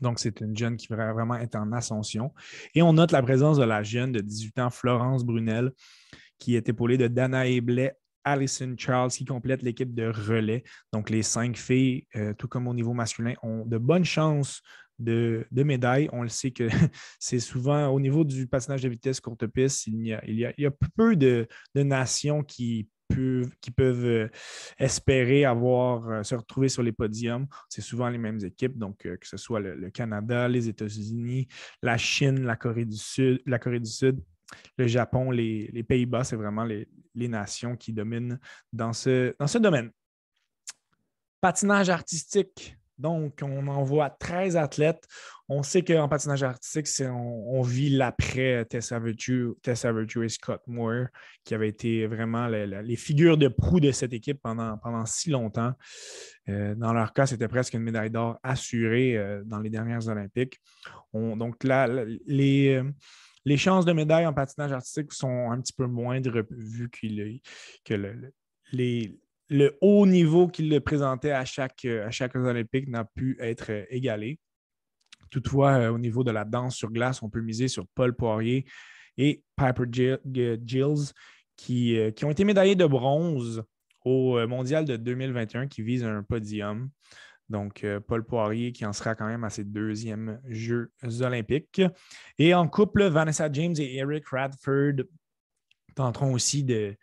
Donc, 0.00 0.18
c'est 0.18 0.40
une 0.40 0.56
jeune 0.56 0.76
qui 0.76 0.86
va 0.88 1.12
vraiment 1.12 1.36
être 1.36 1.56
en 1.56 1.72
ascension. 1.72 2.32
Et 2.74 2.82
on 2.82 2.92
note 2.94 3.12
la 3.12 3.22
présence 3.22 3.58
de 3.58 3.64
la 3.64 3.82
jeune 3.82 4.12
de 4.12 4.20
18 4.20 4.58
ans, 4.60 4.70
Florence 4.70 5.24
Brunel, 5.24 5.72
qui 6.38 6.56
est 6.56 6.68
épaulée 6.68 6.96
de 6.96 7.06
Dana 7.06 7.46
Eblay, 7.46 7.92
Alison 8.24 8.74
Charles, 8.78 9.10
qui 9.10 9.24
complète 9.24 9.62
l'équipe 9.62 9.94
de 9.94 10.06
relais. 10.06 10.62
Donc, 10.92 11.10
les 11.10 11.22
cinq 11.22 11.56
filles, 11.56 12.06
euh, 12.16 12.32
tout 12.34 12.48
comme 12.48 12.68
au 12.68 12.74
niveau 12.74 12.94
masculin, 12.94 13.34
ont 13.42 13.66
de 13.66 13.76
bonnes 13.78 14.04
chances 14.04 14.62
de, 15.00 15.46
médailles. 15.52 16.08
On 16.12 16.22
le 16.22 16.28
sait 16.28 16.50
que 16.50 16.68
c'est 17.18 17.40
souvent 17.40 17.88
au 17.88 18.00
niveau 18.00 18.24
du 18.24 18.46
patinage 18.46 18.82
de 18.82 18.88
vitesse 18.88 19.20
courte 19.20 19.46
piste, 19.46 19.86
il 19.86 20.06
y 20.06 20.66
a, 20.66 20.70
peu 20.96 21.16
de, 21.16 21.46
nations 21.74 22.42
qui 22.42 22.88
peuvent, 23.08 23.50
peuvent 23.76 24.30
espérer 24.78 25.44
avoir, 25.44 26.24
se 26.24 26.34
retrouver 26.34 26.68
sur 26.68 26.82
les 26.82 26.92
podiums. 26.92 27.46
C'est 27.68 27.82
souvent 27.82 28.08
les 28.08 28.18
mêmes 28.18 28.42
équipes, 28.44 28.78
donc 28.78 28.98
que 28.98 29.26
ce 29.26 29.36
soit 29.36 29.60
le, 29.60 29.90
Canada, 29.90 30.48
les 30.48 30.68
États-Unis, 30.68 31.48
la 31.82 31.96
Chine, 31.96 32.44
la 32.44 32.56
Corée 32.56 32.84
du 32.84 32.96
Sud, 32.96 33.42
le 34.76 34.86
Japon, 34.86 35.30
les, 35.30 35.84
Pays-Bas, 35.88 36.24
c'est 36.24 36.36
vraiment 36.36 36.64
les, 36.64 36.88
nations 37.14 37.76
qui 37.76 37.92
dominent 37.92 38.38
dans 38.72 38.92
ce 38.92 39.58
domaine. 39.58 39.90
Patinage 41.40 41.88
artistique. 41.88 42.76
Donc, 43.00 43.40
on 43.42 43.66
envoie 43.66 44.10
13 44.10 44.56
athlètes. 44.56 45.06
On 45.48 45.62
sait 45.62 45.82
qu'en 45.82 46.08
patinage 46.08 46.42
artistique, 46.42 46.86
on, 47.08 47.62
vit 47.62 47.90
l'après 47.90 48.64
Tessa 48.66 49.00
Virtue, 49.00 49.54
et 49.66 50.28
Scott 50.28 50.62
Moore, 50.66 51.06
qui 51.44 51.54
avaient 51.54 51.68
été 51.68 52.06
vraiment 52.06 52.46
les, 52.46 52.96
figures 52.96 53.36
de 53.36 53.48
proue 53.48 53.80
de 53.80 53.90
cette 53.90 54.12
équipe 54.12 54.40
pendant, 54.42 54.78
si 55.06 55.30
longtemps. 55.30 55.72
Euh, 56.48 56.74
dans 56.76 56.92
leur 56.92 57.12
cas, 57.12 57.26
c'était 57.26 57.48
presque 57.48 57.74
une 57.74 57.82
médaille 57.82 58.10
d'or 58.10 58.38
assurée 58.42 59.16
euh, 59.16 59.42
dans 59.44 59.58
les 59.58 59.70
dernières 59.70 60.06
Olympiques. 60.08 60.60
donc 61.12 61.64
les 63.44 63.56
chances 63.56 63.84
de 63.84 63.92
médaille 63.92 64.26
en 64.26 64.34
patinage 64.34 64.72
artistique 64.72 65.12
sont 65.12 65.50
un 65.50 65.60
petit 65.60 65.72
peu 65.72 65.86
moindres 65.86 66.42
vu 66.50 66.90
que 66.90 67.06
les, 68.72 69.20
le 69.50 69.76
haut 69.80 70.06
niveau 70.06 70.48
qu'il 70.48 70.80
présentait 70.80 71.32
à 71.32 71.44
chaque, 71.44 71.84
à 71.84 72.10
chaque 72.10 72.34
Olympique 72.36 72.88
n'a 72.88 73.04
pu 73.04 73.36
être 73.40 73.70
égalé. 73.90 74.38
Toutefois, 75.30 75.72
euh, 75.72 75.90
au 75.90 75.98
niveau 75.98 76.24
de 76.24 76.30
la 76.30 76.44
danse 76.44 76.76
sur 76.76 76.90
glace, 76.90 77.22
on 77.22 77.28
peut 77.28 77.40
miser 77.42 77.68
sur 77.68 77.86
Paul 77.94 78.14
Poirier 78.14 78.64
et 79.18 79.42
Piper 79.56 79.84
Gilles 79.90 81.12
qui, 81.56 81.98
euh, 81.98 82.10
qui 82.10 82.24
ont 82.24 82.30
été 82.30 82.44
médaillés 82.44 82.74
de 82.74 82.86
bronze 82.86 83.62
au 84.04 84.38
euh, 84.38 84.46
mondial 84.46 84.84
de 84.84 84.96
2021 84.96 85.66
qui 85.66 85.82
vise 85.82 86.04
un 86.04 86.22
podium. 86.22 86.88
Donc, 87.48 87.84
euh, 87.84 88.00
Paul 88.00 88.24
Poirier 88.24 88.72
qui 88.72 88.86
en 88.86 88.92
sera 88.92 89.14
quand 89.14 89.26
même 89.26 89.44
à 89.44 89.50
ses 89.50 89.64
deuxièmes 89.64 90.40
Jeux 90.48 90.92
olympiques. 91.20 91.82
Et 92.38 92.54
en 92.54 92.68
couple, 92.68 93.04
Vanessa 93.08 93.50
James 93.52 93.74
et 93.78 93.96
Eric 93.96 94.28
Radford 94.28 95.04
tenteront 95.94 96.32
aussi 96.32 96.64
de, 96.64 96.96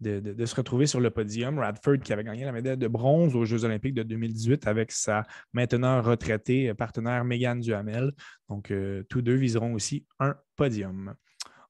de, 0.00 0.44
se 0.44 0.54
retrouver 0.54 0.86
sur 0.86 1.00
le 1.00 1.10
podium. 1.10 1.58
Radford 1.58 1.98
qui 1.98 2.12
avait 2.12 2.24
gagné 2.24 2.44
la 2.44 2.52
médaille 2.52 2.76
de 2.76 2.88
bronze 2.88 3.34
aux 3.34 3.44
Jeux 3.44 3.64
olympiques 3.64 3.94
de 3.94 4.02
2018 4.02 4.66
avec 4.66 4.92
sa 4.92 5.24
maintenant 5.52 6.02
retraitée 6.02 6.72
partenaire 6.74 7.24
Megan 7.24 7.60
Duhamel. 7.60 8.12
Donc, 8.48 8.70
euh, 8.70 9.02
tous 9.08 9.22
deux 9.22 9.36
viseront 9.36 9.74
aussi 9.74 10.06
un 10.20 10.34
podium 10.56 11.14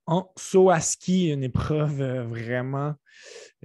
en 0.07 0.33
saut 0.37 0.71
à 0.71 0.81
ski, 0.81 1.33
une 1.33 1.43
épreuve 1.43 2.01
euh, 2.01 2.25
vraiment 2.25 2.95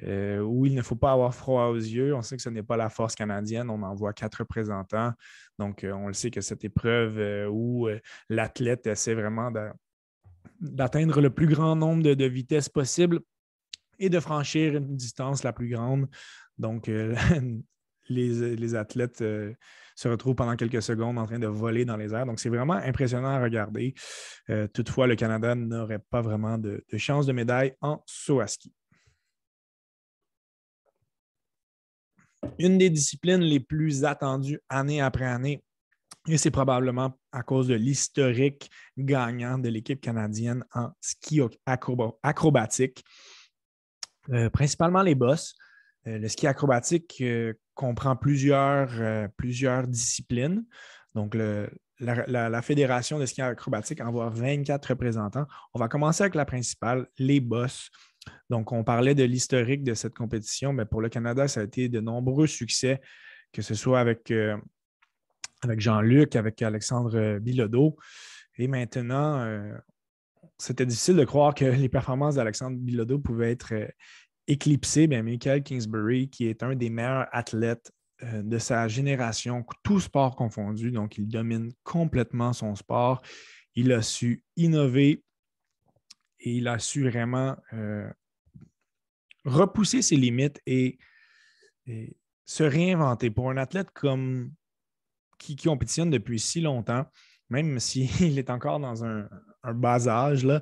euh, 0.03 0.39
où 0.39 0.65
il 0.65 0.73
ne 0.73 0.81
faut 0.81 0.95
pas 0.95 1.11
avoir 1.11 1.33
froid 1.35 1.65
aux 1.65 1.75
yeux. 1.75 2.15
On 2.15 2.21
sait 2.21 2.35
que 2.35 2.41
ce 2.41 2.49
n'est 2.49 2.63
pas 2.63 2.77
la 2.77 2.89
force 2.89 3.15
canadienne. 3.15 3.69
On 3.69 3.83
envoie 3.83 4.13
quatre 4.13 4.39
représentants. 4.39 5.13
Donc, 5.59 5.83
euh, 5.83 5.93
on 5.93 6.07
le 6.07 6.13
sait 6.13 6.31
que 6.31 6.41
cette 6.41 6.63
épreuve 6.63 7.47
où 7.51 7.87
l'athlète 8.29 8.87
essaie 8.87 9.13
vraiment 9.13 9.51
d'atteindre 10.59 11.21
le 11.21 11.29
plus 11.29 11.47
grand 11.47 11.75
nombre 11.75 12.01
de, 12.01 12.25
vitesses 12.25 12.69
possible 12.69 13.19
et 14.01 14.09
de 14.09 14.19
franchir 14.19 14.75
une 14.75 14.97
distance 14.97 15.43
la 15.43 15.53
plus 15.53 15.69
grande. 15.69 16.09
Donc, 16.57 16.87
les, 18.09 18.55
les, 18.55 18.75
athlètes 18.75 19.23
se 20.01 20.07
retrouve 20.07 20.35
pendant 20.35 20.55
quelques 20.55 20.81
secondes 20.81 21.17
en 21.17 21.25
train 21.25 21.39
de 21.39 21.47
voler 21.47 21.85
dans 21.85 21.97
les 21.97 22.13
airs. 22.13 22.25
Donc, 22.25 22.39
c'est 22.39 22.49
vraiment 22.49 22.73
impressionnant 22.73 23.29
à 23.29 23.41
regarder. 23.41 23.93
Euh, 24.49 24.67
toutefois, 24.67 25.07
le 25.07 25.15
Canada 25.15 25.55
n'aurait 25.55 25.99
pas 26.09 26.21
vraiment 26.21 26.57
de, 26.57 26.83
chance 26.97 27.25
de 27.25 27.33
médaille 27.33 27.73
en 27.81 28.01
saut 28.05 28.39
à 28.39 28.47
ski. 28.47 28.73
Une 32.57 32.79
des 32.79 32.89
disciplines 32.89 33.41
les 33.41 33.59
plus 33.59 34.03
attendues 34.03 34.59
année 34.67 35.01
après 35.01 35.25
année, 35.25 35.63
et 36.27 36.37
c'est 36.37 36.51
probablement 36.51 37.17
à 37.31 37.43
cause 37.43 37.67
de 37.67 37.75
l'historique 37.75 38.69
gagnant 38.97 39.59
de 39.59 39.69
l'équipe 39.69 40.01
canadienne 40.01 40.65
en 40.73 40.89
ski 40.99 41.41
acrobatique, 42.23 43.03
euh, 44.29 44.49
principalement 44.49 45.01
les 45.01 45.15
bosses. 45.15 45.55
Euh, 46.07 46.17
le 46.17 46.27
ski 46.27 46.47
acrobatique 46.47 47.23
comprend 47.73 48.15
plusieurs, 48.15 48.89
euh, 48.99 49.85
disciplines. 49.87 50.63
Donc, 51.15 51.35
la, 51.99 52.61
Fédération 52.61 53.19
de 53.19 53.25
ski 53.25 53.41
acrobatique 53.41 54.01
envoie 54.01 54.29
24 54.29 54.85
représentants. 54.89 55.45
On 55.73 55.79
va 55.79 55.87
commencer 55.87 56.23
avec 56.23 56.35
la 56.35 56.45
principale, 56.45 57.07
les 57.17 57.39
bosses. 57.39 57.89
Donc, 58.49 58.71
on 58.71 58.83
parlait 58.83 59.15
de 59.15 59.23
l'historique 59.23 59.83
de 59.83 59.93
cette 59.93 60.13
compétition, 60.13 60.73
mais 60.73 60.85
pour 60.85 61.01
le 61.01 61.09
Canada, 61.09 61.47
ça 61.47 61.61
a 61.61 61.63
été 61.63 61.89
de 61.89 61.99
nombreux 61.99 62.47
succès, 62.47 63.01
que 63.51 63.61
ce 63.61 63.73
soit 63.73 63.99
avec, 63.99 64.31
euh, 64.31 64.57
Jean-Luc, 65.77 66.35
avec 66.35 66.61
Alexandre 66.61 67.39
Bilodeau. 67.39 67.97
Et 68.57 68.67
maintenant, 68.67 69.39
euh, 69.39 69.73
c'était 70.61 70.85
difficile 70.85 71.15
de 71.15 71.25
croire 71.25 71.55
que 71.55 71.65
les 71.65 71.89
performances 71.89 72.35
d'Alexandre 72.35 72.77
Bilodeau 72.77 73.17
pouvaient 73.17 73.51
être 73.51 73.73
éclipsé 74.47 75.07
bien, 75.07 75.23
Michael 75.23 75.63
Kingsbury, 75.63 76.29
qui 76.29 76.47
est 76.47 76.61
un 76.61 76.75
des 76.75 76.91
meilleurs 76.91 77.27
athlètes 77.31 77.91
euh, 78.21 78.43
de 78.43 78.59
sa 78.59 78.87
génération, 78.87 79.65
tout 79.83 79.99
sport 79.99 80.35
confondu. 80.35 80.91
Donc, 80.91 81.17
il 81.17 81.27
domine 81.27 81.71
complètement 81.83 82.53
son 82.53 82.75
sport. 82.75 83.23
Il 83.73 83.91
a 83.91 84.03
su 84.03 84.43
innover 84.55 85.23
et 86.41 86.51
il 86.51 86.67
a 86.67 86.77
su 86.77 87.09
vraiment 87.09 87.57
euh, 87.73 88.07
repousser 89.45 90.03
ses 90.03 90.15
limites 90.15 90.61
et, 90.67 90.99
se 92.45 92.63
réinventer. 92.63 93.31
Pour 93.31 93.49
un 93.49 93.57
athlète 93.57 93.89
comme 93.91 94.53
qui, 95.39 95.55
compétitionne 95.55 96.11
depuis 96.11 96.39
si 96.39 96.61
longtemps, 96.61 97.05
même 97.49 97.79
s'il 97.79 98.37
est 98.37 98.49
encore 98.51 98.79
dans 98.79 99.03
un, 99.03 99.27
bas 99.63 100.07
âge, 100.07 100.45
là, 100.45 100.61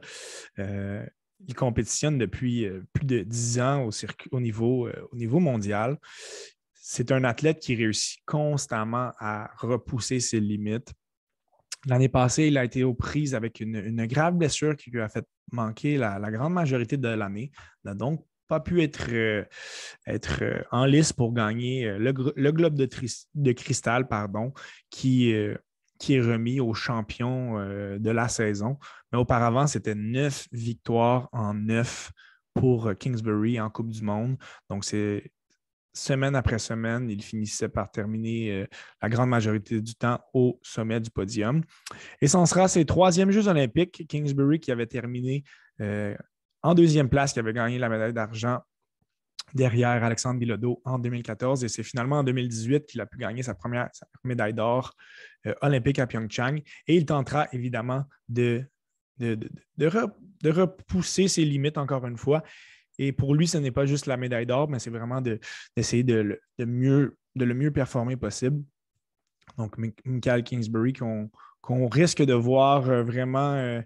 euh, 0.59 1.05
il 1.47 1.55
compétitionne 1.55 2.17
depuis 2.17 2.65
euh, 2.65 2.83
plus 2.93 3.05
de 3.05 3.19
dix 3.21 3.59
ans 3.59 3.87
au, 3.87 3.91
au, 4.31 4.39
niveau, 4.39 4.87
euh, 4.87 5.07
au 5.11 5.15
niveau 5.15 5.39
mondial. 5.39 5.97
C'est 6.73 7.11
un 7.11 7.23
athlète 7.23 7.59
qui 7.59 7.75
réussit 7.75 8.21
constamment 8.25 9.11
à 9.19 9.51
repousser 9.57 10.19
ses 10.19 10.39
limites. 10.39 10.91
L'année 11.85 12.09
passée, 12.09 12.47
il 12.47 12.57
a 12.57 12.65
été 12.65 12.83
aux 12.83 12.93
prises 12.93 13.35
avec 13.35 13.59
une, 13.61 14.05
grave 14.05 14.35
blessure 14.35 14.75
qui 14.75 14.89
lui 14.91 14.99
a 14.99 15.07
fait 15.07 15.25
manquer 15.51 15.97
la, 15.97 16.19
grande 16.31 16.53
majorité 16.53 16.97
de 16.97 17.07
l'année. 17.07 17.51
Il 17.83 17.87
n'a 17.87 17.93
donc 17.93 18.25
pas 18.47 18.59
pu 18.59 18.81
être, 18.81 19.09
être 20.07 20.65
en 20.71 20.85
lice 20.85 21.13
pour 21.13 21.31
gagner 21.31 21.95
le, 21.97 22.11
globe 22.51 22.73
de, 22.73 22.89
de, 23.35 23.51
cristal 23.51 24.07
pardon, 24.07 24.51
qui, 24.89 25.33
qui 25.99 26.15
est 26.15 26.21
remis 26.21 26.59
au 26.59 26.73
champion 26.73 27.59
de 27.99 28.09
la 28.09 28.27
saison. 28.27 28.77
Mais 29.11 29.19
auparavant, 29.19 29.67
c'était 29.67 29.95
neuf 29.95 30.47
victoires 30.51 31.29
en 31.31 31.53
neuf 31.53 32.11
pour 32.53 32.87
euh, 32.87 32.93
Kingsbury 32.93 33.59
en 33.59 33.69
Coupe 33.69 33.89
du 33.89 34.03
Monde. 34.03 34.37
Donc, 34.69 34.85
c'est 34.85 35.31
semaine 35.93 36.35
après 36.35 36.59
semaine, 36.59 37.09
il 37.09 37.21
finissait 37.23 37.69
par 37.69 37.91
terminer 37.91 38.51
euh, 38.51 38.67
la 39.01 39.09
grande 39.09 39.29
majorité 39.29 39.81
du 39.81 39.95
temps 39.95 40.19
au 40.33 40.59
sommet 40.61 40.99
du 40.99 41.09
podium. 41.09 41.63
Et 42.21 42.27
ce 42.27 42.45
sera 42.45 42.67
ses 42.67 42.85
troisièmes 42.85 43.31
Jeux 43.31 43.47
olympiques. 43.47 44.05
Kingsbury 44.07 44.59
qui 44.59 44.71
avait 44.71 44.87
terminé 44.87 45.43
euh, 45.81 46.15
en 46.61 46.75
deuxième 46.75 47.09
place, 47.09 47.33
qui 47.33 47.39
avait 47.39 47.53
gagné 47.53 47.79
la 47.79 47.89
médaille 47.89 48.13
d'argent 48.13 48.59
derrière 49.53 50.03
Alexandre 50.03 50.39
Bilodeau 50.39 50.81
en 50.85 50.99
2014. 50.99 51.63
Et 51.63 51.67
c'est 51.67 51.83
finalement 51.83 52.19
en 52.19 52.23
2018 52.23 52.85
qu'il 52.85 53.01
a 53.01 53.05
pu 53.05 53.17
gagner 53.17 53.43
sa 53.43 53.53
première 53.53 53.89
médaille 54.23 54.53
d'or 54.53 54.95
olympique 55.61 55.99
à 55.99 56.07
Pyeongchang. 56.07 56.57
Et 56.87 56.95
il 56.95 57.05
tentera 57.05 57.47
évidemment 57.53 58.03
de 58.27 58.65
de, 59.19 60.49
repousser 60.49 61.27
ses 61.27 61.45
limites 61.45 61.77
encore 61.77 62.05
une 62.05 62.17
fois. 62.17 62.43
Et 62.97 63.11
pour 63.11 63.35
lui, 63.35 63.47
ce 63.47 63.57
n'est 63.57 63.71
pas 63.71 63.85
juste 63.85 64.05
la 64.05 64.17
médaille 64.17 64.45
d'or, 64.45 64.69
mais 64.69 64.79
c'est 64.79 64.89
vraiment 64.89 65.21
d'essayer 65.21 66.03
de, 66.03 66.39
mieux, 66.59 67.17
de 67.35 67.45
le 67.45 67.53
mieux 67.53 67.71
performer 67.71 68.17
possible. 68.17 68.63
Donc, 69.57 69.77
Michael 70.05 70.43
Kingsbury, 70.43 70.93
qu'on 70.93 71.87
risque 71.87 72.23
de 72.23 72.33
voir 72.33 72.89
euh, 72.89 73.03
vraiment 73.03 73.53
euh, 73.53 73.81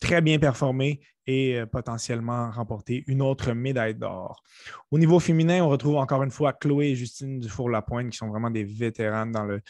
très 0.00 0.20
bien 0.20 0.38
performer 0.38 1.00
et 1.26 1.56
euh, 1.56 1.66
potentiellement 1.66 2.50
remporter 2.50 3.04
une 3.06 3.22
autre 3.22 3.52
médaille 3.52 3.94
d'or. 3.94 4.42
Au 4.90 4.98
niveau 4.98 5.20
féminin, 5.20 5.62
on 5.64 5.68
retrouve 5.68 5.96
encore 5.96 6.22
une 6.22 6.30
fois 6.30 6.52
Chloé 6.52 6.88
et 6.88 6.94
Justine 6.94 7.40
Dufour-Lapointe, 7.40 8.10
qui 8.10 8.18
sont 8.18 8.28
vraiment 8.28 8.50
des 8.50 8.64
vétérans 8.64 9.26
dans 9.26 9.44
le, 9.44 9.60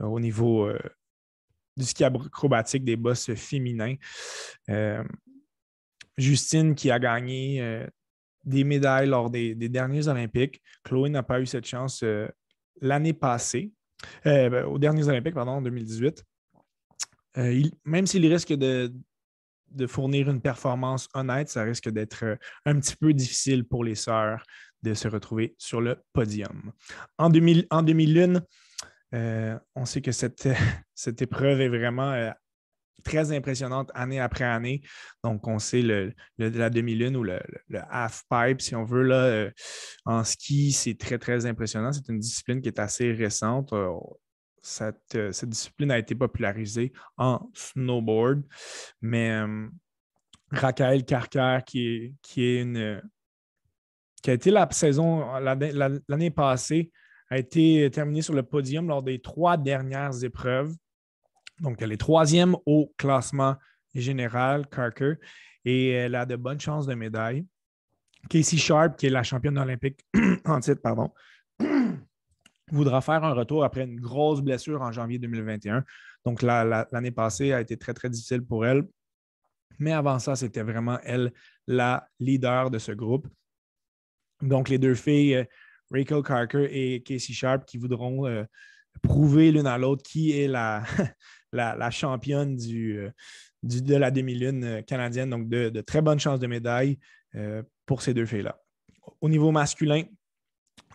au 0.00 0.20
niveau 0.20 0.70
du 1.78 1.84
ski 1.84 2.04
acrobatique 2.04 2.84
des 2.84 2.96
bosses 2.96 3.32
féminins. 3.34 3.94
Euh, 4.68 5.02
Justine 6.18 6.74
qui 6.74 6.90
a 6.90 6.98
gagné 6.98 7.62
euh, 7.62 7.86
des 8.44 8.64
médailles 8.64 9.06
lors 9.06 9.30
des, 9.30 9.54
derniers 9.54 10.08
Olympiques. 10.08 10.60
Chloé 10.82 11.08
n'a 11.08 11.22
pas 11.22 11.40
eu 11.40 11.46
cette 11.46 11.64
chance 11.64 12.02
euh, 12.02 12.28
l'année 12.80 13.12
passée, 13.12 13.72
ben, 14.24 14.64
aux 14.64 14.78
derniers 14.78 15.08
Olympiques, 15.08 15.34
pardon, 15.34 15.52
en 15.52 15.62
2018. 15.62 16.24
même 17.84 18.06
s'il 18.06 18.26
risque 18.26 18.52
de, 18.52 18.92
de 19.70 19.86
fournir 19.86 20.30
une 20.30 20.40
performance 20.40 21.08
honnête, 21.14 21.48
ça 21.48 21.62
risque 21.62 21.88
d'être 21.88 22.24
euh, 22.24 22.36
un 22.66 22.78
petit 22.78 22.96
peu 22.96 23.12
difficile 23.12 23.64
pour 23.64 23.84
les 23.84 23.94
sœurs 23.94 24.42
de 24.82 24.94
se 24.94 25.08
retrouver 25.08 25.54
sur 25.58 25.80
le 25.80 26.02
podium. 26.12 26.72
En, 27.18 27.30
2000, 27.30 27.66
en 27.70 27.82
2001, 27.82 28.42
euh, 29.14 29.58
on 29.74 29.84
sait 29.84 30.00
que 30.00 30.12
cette, 30.12 31.22
épreuve 31.22 31.60
est 31.60 31.68
vraiment 31.68 32.12
euh, 32.12 32.30
très 33.04 33.32
impressionnante 33.32 33.90
année 33.94 34.20
après 34.20 34.44
année. 34.44 34.82
Donc, 35.24 35.46
on 35.48 35.58
sait 35.58 35.82
le, 35.82 36.12
la 36.38 36.70
demi-lune 36.70 37.16
ou 37.16 37.24
le, 37.24 37.40
half-pipe, 37.90 38.60
si 38.60 38.76
on 38.76 38.84
veut. 38.84 39.02
Là, 39.02 39.50
en 40.04 40.24
ski, 40.24 40.72
c'est 40.72 40.96
très, 40.96 41.18
très 41.18 41.46
impressionnant. 41.46 41.92
C'est 41.92 42.08
une 42.08 42.18
discipline 42.18 42.60
qui 42.60 42.68
est 42.68 42.78
assez 42.78 43.12
récente. 43.12 43.72
Euh, 45.14 45.32
cette, 45.32 45.48
discipline 45.48 45.90
a 45.90 45.98
été 45.98 46.14
popularisée 46.14 46.92
en 47.16 47.50
snowboard. 47.54 48.42
Mais 49.00 49.30
euh, 49.30 49.68
Raquel 50.50 51.04
Carker, 51.04 51.58
qui 51.66 51.86
est, 51.86 52.14
qui 52.22 52.44
est 52.44 52.62
une. 52.62 53.02
qui 54.22 54.30
a 54.30 54.34
été 54.34 54.50
la 54.50 54.68
saison 54.70 55.38
l'année 55.38 56.30
passée, 56.30 56.90
a 57.30 57.38
été 57.38 57.90
terminée 57.90 58.22
sur 58.22 58.34
le 58.34 58.42
podium 58.42 58.88
lors 58.88 59.02
des 59.02 59.20
trois 59.20 59.56
dernières 59.56 60.24
épreuves. 60.24 60.74
Donc, 61.60 61.82
elle 61.82 61.92
est 61.92 61.98
troisième 61.98 62.56
au 62.66 62.92
classement 62.96 63.56
général, 63.94 64.66
Carker, 64.68 65.14
et 65.64 65.90
elle 65.90 66.14
a 66.14 66.24
de 66.24 66.36
bonnes 66.36 66.60
chances 66.60 66.86
de 66.86 66.94
médaille. 66.94 67.44
Casey 68.28 68.56
Sharp, 68.56 68.96
qui 68.96 69.06
est 69.06 69.10
la 69.10 69.22
championne 69.22 69.58
olympique 69.58 70.04
en 70.44 70.60
titre, 70.60 70.80
pardon, 70.82 71.12
voudra 72.70 73.00
faire 73.00 73.24
un 73.24 73.32
retour 73.32 73.64
après 73.64 73.84
une 73.84 74.00
grosse 74.00 74.40
blessure 74.40 74.82
en 74.82 74.92
janvier 74.92 75.18
2021. 75.18 75.84
Donc, 76.24 76.42
l'année 76.42 77.10
passée 77.10 77.52
a 77.52 77.60
été 77.60 77.76
très, 77.76 77.94
très 77.94 78.10
difficile 78.10 78.42
pour 78.42 78.66
elle. 78.66 78.84
Mais 79.78 79.92
avant 79.92 80.18
ça, 80.18 80.36
c'était 80.36 80.62
vraiment 80.62 80.98
elle 81.04 81.32
la 81.66 82.08
leader 82.18 82.70
de 82.70 82.78
ce 82.78 82.92
groupe. 82.92 83.28
Donc, 84.42 84.68
les 84.68 84.78
deux 84.78 84.94
filles, 84.94 85.36
euh, 85.36 85.44
Rachel 85.90 86.22
Carker 86.22 86.68
et 86.70 87.02
Casey 87.02 87.32
Sharp, 87.32 87.64
qui 87.64 87.78
voudront 87.78 88.26
euh, 88.26 88.44
prouver 89.02 89.52
l'une 89.52 89.66
à 89.66 89.78
l'autre 89.78 90.02
qui 90.02 90.32
est 90.32 90.48
la, 90.48 90.84
championne 91.90 92.56
du, 92.56 92.98
euh, 92.98 93.10
de 93.62 93.94
la 93.94 94.10
demi-lune 94.10 94.82
canadienne. 94.86 95.30
Donc, 95.30 95.48
de, 95.48 95.68
de, 95.68 95.80
très 95.80 96.02
bonnes 96.02 96.20
chances 96.20 96.40
de 96.40 96.46
médaille 96.46 96.98
pour 97.86 98.02
ces 98.02 98.14
deux 98.14 98.26
filles-là. 98.26 98.58
Au 99.20 99.28
niveau 99.28 99.52
masculin, 99.52 100.02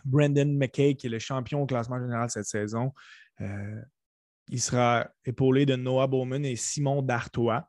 Brandon 0.04 0.46
McKay, 0.46 0.94
qui 0.94 1.06
est 1.06 1.10
le 1.10 1.18
champion 1.18 1.62
au 1.62 1.66
classement 1.66 1.98
général 1.98 2.30
cette 2.30 2.46
saison. 2.46 2.92
Euh, 3.40 3.80
il 4.48 4.60
sera 4.60 5.08
épaulé 5.24 5.66
de 5.66 5.76
Noah 5.76 6.06
Bowman 6.06 6.44
et 6.44 6.56
Simon 6.56 7.02
Dartois, 7.02 7.68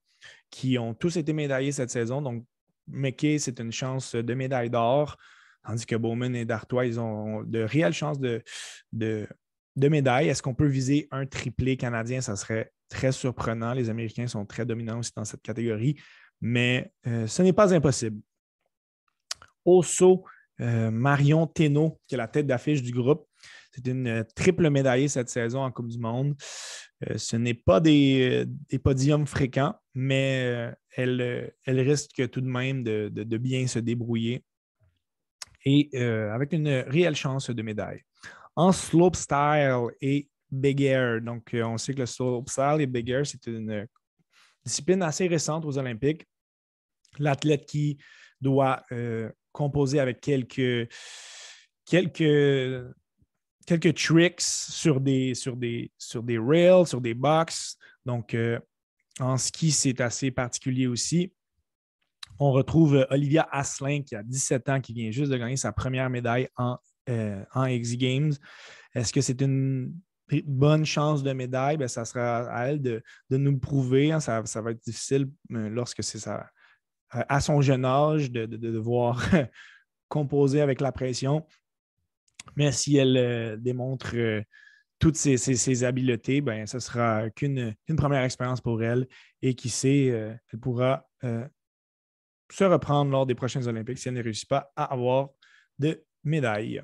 qui 0.50 0.78
ont 0.78 0.94
tous 0.94 1.18
été 1.18 1.34
médaillés 1.34 1.72
cette 1.72 1.90
saison. 1.90 2.22
Donc, 2.22 2.46
McKay, 2.88 3.40
c'est 3.40 3.60
une 3.60 3.72
chance 3.72 4.16
de 4.16 4.34
médaille 4.34 4.70
d'or, 4.70 5.18
tandis 5.66 5.86
que 5.86 5.96
Bowman 5.96 6.36
et 6.36 6.46
Dartois, 6.46 6.86
ils 6.86 7.00
ont 7.00 7.44
de 7.44 7.60
réelles 7.60 7.94
chances 7.94 8.20
de, 8.20 8.44
médaille. 9.76 10.30
Est-ce 10.30 10.44
qu'on 10.44 10.54
peut 10.54 10.68
viser 10.68 11.08
un 11.12 11.26
triplé 11.26 11.78
canadien? 11.78 12.22
Ça 12.22 12.36
serait 12.36 12.72
très 12.90 13.12
surprenant. 13.12 13.74
Les 13.74 13.90
Américains 13.90 14.28
sont 14.28 14.46
très 14.46 14.66
dominants 14.66 15.00
aussi 15.00 15.12
dans 15.16 15.26
cette 15.26 15.42
catégorie, 15.42 15.96
mais 16.42 16.92
euh, 17.08 17.26
ce 17.28 17.42
n'est 17.42 17.54
pas 17.54 17.74
impossible. 17.74 18.22
Au 19.64 19.82
euh, 20.62 20.90
Marion 20.90 21.48
Thénault, 21.48 22.00
qui 22.08 22.16
est 22.16 22.18
la 22.18 22.28
tête 22.28 22.48
d'affiche 22.48 22.82
du 22.82 22.92
groupe. 22.92 23.28
C'est 23.74 23.86
une 23.88 24.08
euh, 24.08 24.24
triple 24.36 24.70
médaillée 24.70 25.10
cette 25.10 25.30
saison 25.30 25.62
en 25.62 25.72
Coupe 25.72 25.90
du 25.90 26.00
Monde. 26.00 26.36
Euh, 27.10 27.18
ce 27.18 27.36
n'est 27.36 27.54
pas 27.54 27.82
des, 27.82 28.46
podiums 28.82 29.28
fréquents, 29.28 29.76
mais 29.94 30.74
elle, 30.96 31.52
risque 31.68 32.30
tout 32.30 32.42
de 32.42 32.48
même 32.48 32.84
de, 32.84 33.38
bien 33.38 33.68
se 33.68 33.80
débrouiller 33.80 34.44
et 35.66 35.90
avec 35.98 36.54
une 36.54 36.68
réelle 36.68 37.16
chance 37.16 37.50
de 37.50 37.62
médaille. 37.62 38.02
En 38.56 38.72
slopestyle 38.72 39.88
et 40.00 40.30
big 40.52 40.82
air, 40.82 41.22
donc 41.22 41.50
on 41.56 41.78
sait 41.78 41.94
que 41.94 42.02
le 42.02 42.06
slopestyle 42.06 42.78
et 42.80 42.86
big 42.86 43.10
air, 43.10 43.26
c'est 43.26 43.48
une 43.48 43.88
discipline 44.64 45.02
assez 45.02 45.28
récente 45.28 45.66
aux 45.66 45.78
Olympiques. 45.78 46.26
L'athlète 47.18 47.66
qui 47.66 47.98
doit 48.40 48.84
composé 49.56 50.00
avec 50.00 50.22
quelques, 50.22 50.88
quelques, 51.86 52.94
quelques 53.66 53.96
tricks 53.96 54.42
sur 54.42 55.00
des, 55.00 55.34
sur, 55.34 55.56
des, 55.56 55.92
sur 55.98 56.22
des 56.22 56.38
rails, 56.38 56.86
sur 56.86 57.02
des 57.02 57.14
box. 57.14 57.78
Donc, 58.06 58.34
euh, 58.34 58.60
en 59.20 59.38
ski, 59.38 59.72
c'est 59.72 60.02
assez 60.02 60.30
particulier 60.30 60.88
aussi. 60.88 61.34
On 62.38 62.52
retrouve 62.52 62.96
euh, 62.96 63.06
Olivia 63.10 63.48
Asselin 63.52 64.02
qui 64.02 64.16
a 64.16 64.24
17 64.24 64.70
ans, 64.70 64.82
qui 64.82 64.94
vient 64.94 65.10
juste 65.10 65.32
de 65.32 65.38
gagner 65.38 65.56
sa 65.56 65.72
première 65.72 66.10
médaille 66.10 66.50
en, 66.58 66.78
euh, 67.10 67.44
en 67.54 67.66
X 67.66 67.96
Games. 67.96 68.34
Est-ce 68.94 69.14
que 69.14 69.22
c'est 69.22 69.42
une 69.42 69.94
bonne 70.46 70.86
chance 70.86 71.24
de 71.24 71.32
médaille? 71.32 71.78
Bien, 71.78 71.88
ça 71.88 72.04
sera 72.04 72.48
à 72.50 72.68
elle 72.68 72.82
de, 72.82 73.02
nous 73.30 73.52
le 73.52 73.60
prouver. 73.60 74.12
Hein. 74.12 74.20
Ça, 74.20 74.46
ça, 74.46 74.62
va 74.62 74.72
être 74.72 74.84
difficile 74.84 75.30
lorsque 75.50 76.04
c'est 76.04 76.20
ça, 76.20 76.42
euh, 76.42 76.44
à 77.10 77.40
son 77.40 77.62
jeune 77.62 77.86
âge 77.86 78.32
de, 78.32 78.46
devoir 78.46 79.24
composer 80.10 80.62
avec 80.62 80.82
la 80.82 80.92
pression. 80.92 81.46
Mais 82.56 82.72
si 82.72 82.98
elle 82.98 83.18
euh, 83.18 83.58
démontre 83.58 84.16
euh, 84.16 84.42
toutes 85.00 85.16
ses, 85.16 85.84
habiletés, 85.84 86.42
ben, 86.42 86.66
ce 86.68 86.80
sera 86.80 87.30
qu'une 87.30 87.76
première 87.98 88.24
expérience 88.24 88.62
pour 88.62 88.82
elle. 88.84 89.08
Et 89.42 89.54
qui 89.54 89.70
sait, 89.70 90.06
elle 90.06 90.60
pourra 90.60 91.06
se 91.22 92.64
reprendre 92.64 93.12
lors 93.12 93.26
des 93.26 93.36
prochains 93.36 93.68
Olympiques 93.68 93.98
si 93.98 94.08
elle 94.08 94.16
ne 94.16 94.24
réussit 94.24 94.48
pas 94.48 94.72
à 94.76 94.86
avoir 94.86 95.30
de 95.78 96.04
médaille 96.24 96.82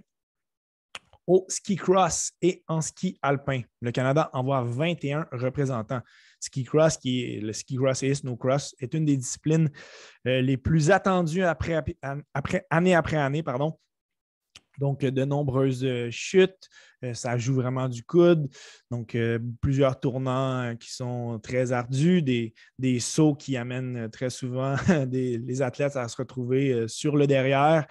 au 1.27 1.45
ski 1.47 1.75
cross 1.75 2.33
et 2.41 2.63
en 2.67 2.81
ski 2.81 3.17
alpin. 3.21 3.61
Le 3.81 3.91
Canada 3.91 4.29
envoie 4.33 4.63
21 4.63 5.27
représentants. 5.31 6.01
Ski 6.41 6.63
cross, 6.63 6.97
qui 6.97 7.23
est 7.23 7.39
le 7.39 7.53
ski 7.53 7.75
cross 7.75 8.01
et 8.01 8.15
snow 8.15 8.35
cross, 8.35 8.75
est 8.79 8.93
une 8.95 9.05
des 9.05 9.15
disciplines 9.15 9.69
euh, 10.27 10.41
les 10.41 10.57
plus 10.57 10.89
attendues 10.89 11.43
année 12.69 12.95
après 12.95 13.17
année. 13.17 13.43
Pardon. 13.43 13.77
Donc, 14.79 15.01
de 15.01 15.23
nombreuses 15.23 15.83
euh, 15.83 16.09
chutes, 16.09 16.67
euh, 17.03 17.13
ça 17.13 17.37
joue 17.37 17.53
vraiment 17.53 17.87
du 17.87 18.03
coude. 18.03 18.49
Donc, 18.89 19.15
plusieurs 19.61 19.99
tournants 19.99 20.75
qui 20.77 20.91
sont 20.91 21.39
très 21.43 21.71
ardus, 21.71 22.23
des, 22.23 22.55
des 22.79 22.99
sauts 22.99 23.35
qui 23.35 23.55
amènent 23.55 24.09
très 24.09 24.31
souvent 24.31 24.75
les 25.11 25.61
athlètes 25.61 25.95
à 25.95 26.07
se 26.07 26.17
retrouver 26.17 26.87
sur 26.87 27.15
le 27.15 27.27
derrière. 27.27 27.85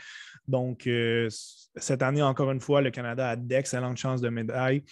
Donc, 0.48 0.88
cette 1.76 2.02
année, 2.02 2.22
encore 2.22 2.50
une 2.50 2.60
fois, 2.60 2.80
le 2.80 2.90
Canada 2.90 3.30
a 3.30 3.36
d'excellentes 3.36 3.98
chances 3.98 4.20
de 4.20 4.28
médaille. 4.28 4.82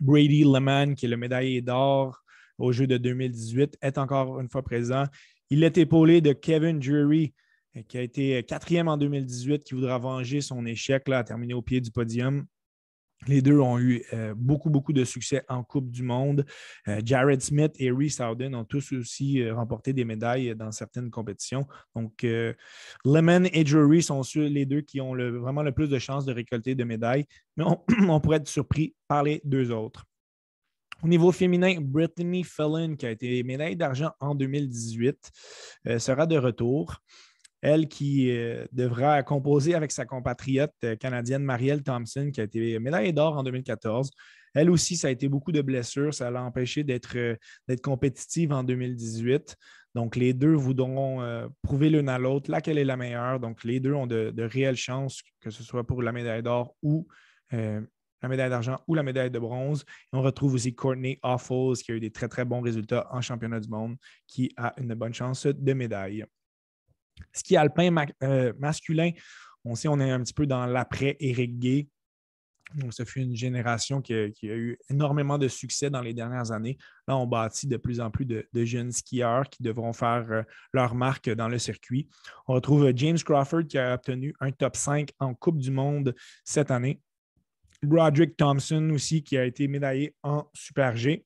Brady 0.00 0.44
Lehman, 0.44 0.94
qui 0.94 1.06
est 1.06 1.08
le 1.10 1.16
médaillé 1.18 1.60
d'or 1.60 2.21
au 2.58 2.72
Jeu 2.72 2.86
de 2.86 2.96
2018, 2.96 3.78
est 3.80 3.98
encore 3.98 4.40
une 4.40 4.48
fois 4.48 4.62
présent. 4.62 5.04
Il 5.50 5.64
est 5.64 5.78
épaulé 5.78 6.20
de 6.20 6.32
Kevin 6.32 6.82
Jury, 6.82 7.34
qui 7.88 7.98
a 7.98 8.02
été 8.02 8.42
quatrième 8.42 8.88
en 8.88 8.96
2018, 8.96 9.64
qui 9.64 9.74
voudra 9.74 9.98
venger 9.98 10.40
son 10.40 10.64
échec 10.66 11.08
là, 11.08 11.18
à 11.18 11.24
terminer 11.24 11.54
au 11.54 11.62
pied 11.62 11.80
du 11.80 11.90
podium. 11.90 12.46
Les 13.28 13.40
deux 13.40 13.58
ont 13.58 13.78
eu 13.78 14.02
euh, 14.12 14.34
beaucoup, 14.36 14.68
beaucoup 14.68 14.92
de 14.92 15.04
succès 15.04 15.44
en 15.48 15.62
Coupe 15.62 15.90
du 15.90 16.02
Monde. 16.02 16.44
Euh, 16.88 17.00
Jared 17.04 17.40
Smith 17.40 17.72
et 17.78 17.90
Reese 17.90 18.20
Howden 18.20 18.54
ont 18.54 18.64
tous 18.64 18.92
aussi 18.92 19.40
euh, 19.40 19.54
remporté 19.54 19.92
des 19.92 20.04
médailles 20.04 20.54
dans 20.56 20.72
certaines 20.72 21.10
compétitions. 21.10 21.66
Donc, 21.94 22.26
Lemon 23.04 23.44
et 23.52 23.64
Drury 23.64 24.02
sont 24.02 24.22
les 24.34 24.66
deux 24.66 24.80
qui 24.80 25.00
ont 25.00 25.14
vraiment 25.14 25.62
le 25.62 25.72
plus 25.72 25.88
de 25.88 25.98
chances 25.98 26.24
de 26.24 26.32
récolter 26.32 26.74
de 26.74 26.84
médailles, 26.84 27.26
mais 27.56 27.64
on, 28.08 28.20
pourrait 28.20 28.38
être 28.38 28.48
surpris 28.48 28.94
par 29.06 29.22
les 29.22 29.40
deux 29.44 29.70
autres. 29.70 30.04
Au 31.02 31.08
niveau 31.08 31.32
féminin, 31.32 31.76
Brittany 31.80 32.44
Fallon, 32.44 32.94
qui 32.96 33.06
a 33.06 33.10
été 33.10 33.42
médaille 33.42 33.76
d'argent 33.76 34.12
en 34.20 34.34
2018, 34.34 35.30
sera 35.98 36.26
de 36.26 36.36
retour 36.36 37.02
elle 37.62 37.86
qui 37.86 38.30
euh, 38.30 38.66
devra 38.72 39.22
composer 39.22 39.74
avec 39.74 39.92
sa 39.92 40.04
compatriote 40.04 40.74
euh, 40.84 40.96
canadienne 40.96 41.44
Marielle 41.44 41.84
Thompson, 41.84 42.30
qui 42.32 42.40
a 42.40 42.44
été 42.44 42.78
médaillée 42.80 43.12
d'or 43.12 43.36
en 43.36 43.44
2014. 43.44 44.10
Elle 44.54 44.68
aussi, 44.68 44.96
ça 44.96 45.08
a 45.08 45.10
été 45.10 45.28
beaucoup 45.28 45.52
de 45.52 45.62
blessures. 45.62 46.12
Ça 46.12 46.30
l'a 46.30 46.42
empêché 46.42 46.82
d'être 46.82 47.16
euh, 47.16 47.36
compétitive 47.82 48.52
en 48.52 48.64
2018. 48.64 49.56
Donc, 49.94 50.16
les 50.16 50.32
deux 50.32 50.54
voudront 50.54 51.20
prouver 51.60 51.90
l'une 51.90 52.08
à 52.08 52.18
l'autre 52.18 52.50
laquelle 52.50 52.78
est 52.78 52.84
la 52.84 52.96
meilleure. 52.96 53.38
Donc, 53.40 53.62
les 53.62 53.78
deux 53.78 53.92
ont 53.92 54.06
de, 54.06 54.32
réelles 54.38 54.74
chances, 54.74 55.22
que 55.38 55.50
ce 55.50 55.62
soit 55.62 55.86
pour 55.86 56.00
la 56.00 56.12
médaille 56.12 56.42
d'or 56.42 56.74
ou 56.82 57.06
la 58.22 58.28
médaille 58.28 58.50
d'argent 58.50 58.78
ou 58.86 58.94
la 58.94 59.02
médaille 59.02 59.30
de 59.30 59.38
bronze. 59.38 59.84
on 60.12 60.22
retrouve 60.22 60.54
aussi 60.54 60.74
Courtney 60.74 61.18
Offals, 61.22 61.78
qui 61.84 61.92
a 61.92 61.94
eu 61.94 62.00
des 62.00 62.10
très, 62.10 62.28
très 62.28 62.44
bons 62.44 62.60
résultats 62.60 63.08
en 63.10 63.20
championnat 63.20 63.60
du 63.60 63.68
monde, 63.68 63.96
qui 64.26 64.52
a 64.56 64.72
une 64.78 64.94
bonne 64.94 65.14
chance 65.14 65.46
de 65.46 65.72
médaille. 65.72 66.24
Ski 67.32 67.56
alpin 67.56 67.94
euh, 68.22 68.52
masculin, 68.58 69.10
on 69.64 69.74
sait 69.74 69.88
on 69.88 70.00
est 70.00 70.10
un 70.10 70.20
petit 70.20 70.34
peu 70.34 70.46
dans 70.46 70.66
l'après 70.66 71.16
Eric 71.20 71.58
Gay. 71.58 71.88
Donc, 72.74 72.94
ça 72.94 73.04
fut 73.04 73.20
une 73.20 73.36
génération 73.36 74.00
qui 74.00 74.14
a, 74.14 74.30
eu 74.42 74.78
énormément 74.88 75.36
de 75.36 75.46
succès 75.46 75.90
dans 75.90 76.00
les 76.00 76.14
dernières 76.14 76.52
années. 76.52 76.78
Là, 77.06 77.18
on 77.18 77.26
bâtit 77.26 77.66
de 77.66 77.76
plus 77.76 78.00
en 78.00 78.10
plus 78.10 78.24
de, 78.24 78.46
jeunes 78.64 78.92
skieurs 78.92 79.48
qui 79.50 79.62
devront 79.62 79.92
faire 79.92 80.26
euh, 80.30 80.42
leur 80.72 80.94
marque 80.94 81.28
dans 81.28 81.48
le 81.48 81.58
circuit. 81.58 82.08
On 82.48 82.54
retrouve 82.54 82.90
James 82.94 83.18
Crawford 83.18 83.64
qui 83.68 83.76
a 83.76 83.94
obtenu 83.94 84.34
un 84.40 84.52
top 84.52 84.76
5 84.76 85.10
en 85.18 85.34
Coupe 85.34 85.58
du 85.58 85.70
Monde 85.70 86.14
cette 86.44 86.70
année. 86.70 87.00
Roderick 87.88 88.36
Thompson 88.36 88.90
aussi 88.92 89.22
qui 89.22 89.36
a 89.36 89.44
été 89.44 89.68
médaillé 89.68 90.14
en 90.22 90.44
Super 90.54 90.96
G 90.96 91.24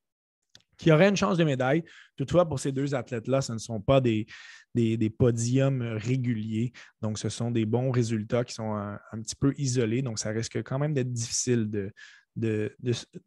qui 0.79 0.93
aurait 0.93 1.09
une 1.09 1.17
chance 1.17 1.39
de 1.39 1.45
médaille. 1.45 1.83
Toutefois, 2.17 2.47
pour 2.47 2.61
ces 2.61 2.73
deux 2.73 2.95
athlètes-là, 2.95 3.41
ce 3.41 3.53
ne 3.53 3.59
sont 3.59 3.81
pas 3.81 4.01
des, 4.01 4.27
des, 4.75 5.11
podiums 5.11 5.83
réguliers. 5.83 6.73
Donc, 7.01 7.19
ce 7.19 7.29
sont 7.29 7.51
des 7.51 7.65
bons 7.65 7.91
résultats 7.91 8.45
qui 8.45 8.55
sont 8.55 8.75
un, 8.75 8.99
petit 9.23 9.37
peu 9.37 9.55
isolés. 9.57 10.03
Donc, 10.03 10.19
ça 10.19 10.31
risque 10.31 10.63
quand 10.63 10.79
même 10.79 10.95
d'être 10.95 11.13
difficile 11.13 11.71
de, 11.71 11.93
de, 12.37 12.71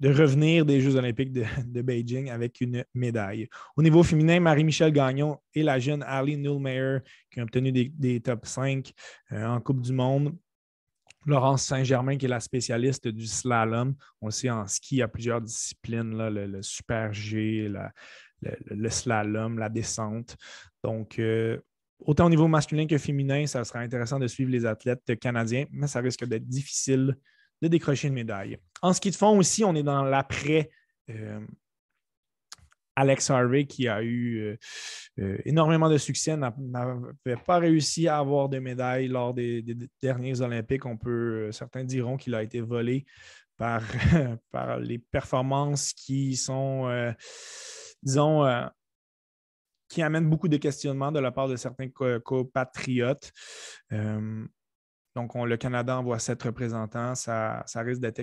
revenir 0.03 0.65
des 0.65 0.81
Jeux 0.81 0.95
olympiques 0.95 1.31
de, 1.31 1.81
Beijing 1.81 2.29
avec 2.29 2.61
une 2.61 2.83
médaille. 2.93 3.47
Au 3.75 3.81
niveau 3.81 4.03
féminin, 4.03 4.39
Marie-Michel 4.39 4.91
Gagnon 4.91 5.37
et 5.53 5.63
la 5.63 5.79
jeune 5.79 6.03
Ali 6.03 6.37
Nulmeyer 6.37 6.99
qui 7.31 7.39
ont 7.39 7.43
obtenu 7.43 7.71
des, 7.71 8.19
top 8.21 8.45
5 8.45 8.91
euh, 9.31 9.45
en 9.45 9.59
Coupe 9.59 9.81
du 9.81 9.93
Monde. 9.93 10.35
Laurence 11.25 11.63
Saint-Germain, 11.63 12.17
qui 12.17 12.25
est 12.25 12.29
la 12.29 12.39
spécialiste 12.39 13.07
du 13.07 13.27
slalom. 13.27 13.95
On 14.21 14.29
sait 14.29 14.49
en 14.49 14.65
ski, 14.67 14.95
il 14.95 14.99
y 14.99 15.01
a 15.01 15.07
plusieurs 15.07 15.41
disciplines, 15.41 16.15
le, 16.17 16.61
super 16.61 17.13
G, 17.13 17.71
le, 18.41 18.89
slalom, 18.89 19.59
la 19.59 19.69
descente. 19.69 20.37
Donc, 20.83 21.19
euh, 21.19 21.59
autant 21.99 22.27
au 22.27 22.29
niveau 22.29 22.47
masculin 22.47 22.87
que 22.87 22.97
féminin, 22.97 23.45
ça 23.45 23.63
sera 23.63 23.79
intéressant 23.79 24.19
de 24.19 24.27
suivre 24.27 24.51
les 24.51 24.65
athlètes 24.65 25.19
canadiens, 25.19 25.65
mais 25.71 25.87
ça 25.87 25.99
risque 25.99 26.25
d'être 26.25 26.47
difficile 26.47 27.15
de 27.61 27.67
décrocher 27.67 28.07
une 28.07 28.13
médaille. 28.13 28.57
En 28.81 28.93
ski 28.93 29.11
de 29.11 29.15
fond 29.15 29.37
aussi, 29.37 29.63
on 29.63 29.75
est 29.75 29.83
dans 29.83 30.03
l'après. 30.03 30.69
Euh, 31.09 31.41
Alex 32.99 33.29
Harvey, 33.29 33.65
qui 33.65 33.87
a 33.87 34.03
eu 34.03 34.39
euh, 34.39 34.57
euh, 35.19 35.37
énormément 35.45 35.89
de 35.89 35.97
succès, 35.97 36.35
n'avait 36.35 37.37
pas 37.45 37.57
réussi 37.57 38.09
à 38.09 38.17
avoir 38.17 38.49
de 38.49 38.59
médaille 38.59 39.07
lors 39.07 39.33
des, 39.33 39.63
derniers 40.01 40.41
Olympiques. 40.41 40.85
On 40.85 40.97
peut, 40.97 41.47
euh, 41.47 41.51
certains 41.53 41.85
diront 41.85 42.17
qu'il 42.17 42.35
a 42.35 42.43
été 42.43 42.59
volé 42.59 43.05
par, 43.55 43.81
par 44.51 44.79
les 44.79 44.99
performances 44.99 45.93
qui 45.93 46.35
sont, 46.35 46.89
disons, 48.03 48.45
qui 49.87 50.01
amènent 50.01 50.29
beaucoup 50.29 50.49
de 50.49 50.57
questionnements 50.57 51.13
de 51.13 51.19
la 51.19 51.31
part 51.31 51.47
de 51.47 51.55
certains 51.55 51.89
compatriotes. 52.23 53.31
donc, 55.15 55.35
le 55.35 55.55
Canada 55.55 55.97
envoie 55.97 56.19
sept 56.19 56.43
représentants. 56.43 57.15
Ça, 57.15 57.63
ça 57.65 57.81
risque 57.81 58.01
d'être 58.01 58.19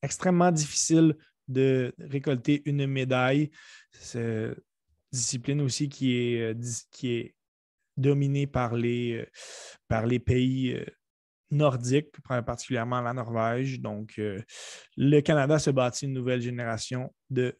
extrêmement 0.00 0.52
difficile 0.52 1.16
de 1.52 1.94
récolter 1.98 2.62
une 2.64 2.86
médaille. 2.86 3.50
C'est 3.90 4.20
une 4.20 4.54
discipline 5.12 5.60
aussi 5.60 5.88
qui 5.88 6.16
est, 6.16 6.40
euh, 6.40 6.54
qui 6.90 7.12
est 7.12 7.34
dominée 7.96 8.46
par 8.46 8.74
les, 8.74 9.26
euh, 9.92 10.18
pays 10.18 10.72
euh, 10.72 10.84
nordiques, 11.50 12.08
particulièrement 12.46 13.02
la 13.02 13.12
Norvège. 13.12 13.80
Donc, 13.80 14.18
le 14.96 15.20
Canada 15.20 15.58
se 15.58 15.70
bâtit 15.70 16.06
une 16.06 16.14
nouvelle 16.14 16.40
génération 16.40 17.12
de 17.28 17.58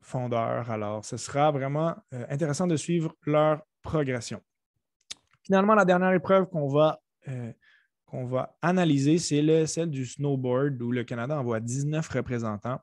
fondeurs. 0.00 0.70
Alors, 0.70 1.04
ce 1.04 1.16
sera 1.16 1.50
vraiment 1.50 1.96
intéressant 2.12 2.68
de 2.68 2.76
suivre 2.76 3.12
leur 3.26 3.62
progression. 3.82 4.40
Finalement, 5.42 5.74
la 5.74 5.84
dernière 5.84 6.12
épreuve 6.12 6.46
qu'on 6.46 6.68
va, 6.68 7.00
qu'on 8.04 8.26
va 8.26 8.56
analyser, 8.62 9.18
c'est 9.18 9.66
celle 9.66 9.90
du 9.90 10.06
snowboard, 10.06 10.80
où 10.80 10.92
le 10.92 11.02
Canada 11.02 11.36
envoie 11.36 11.58
19 11.58 12.08
représentants 12.08 12.78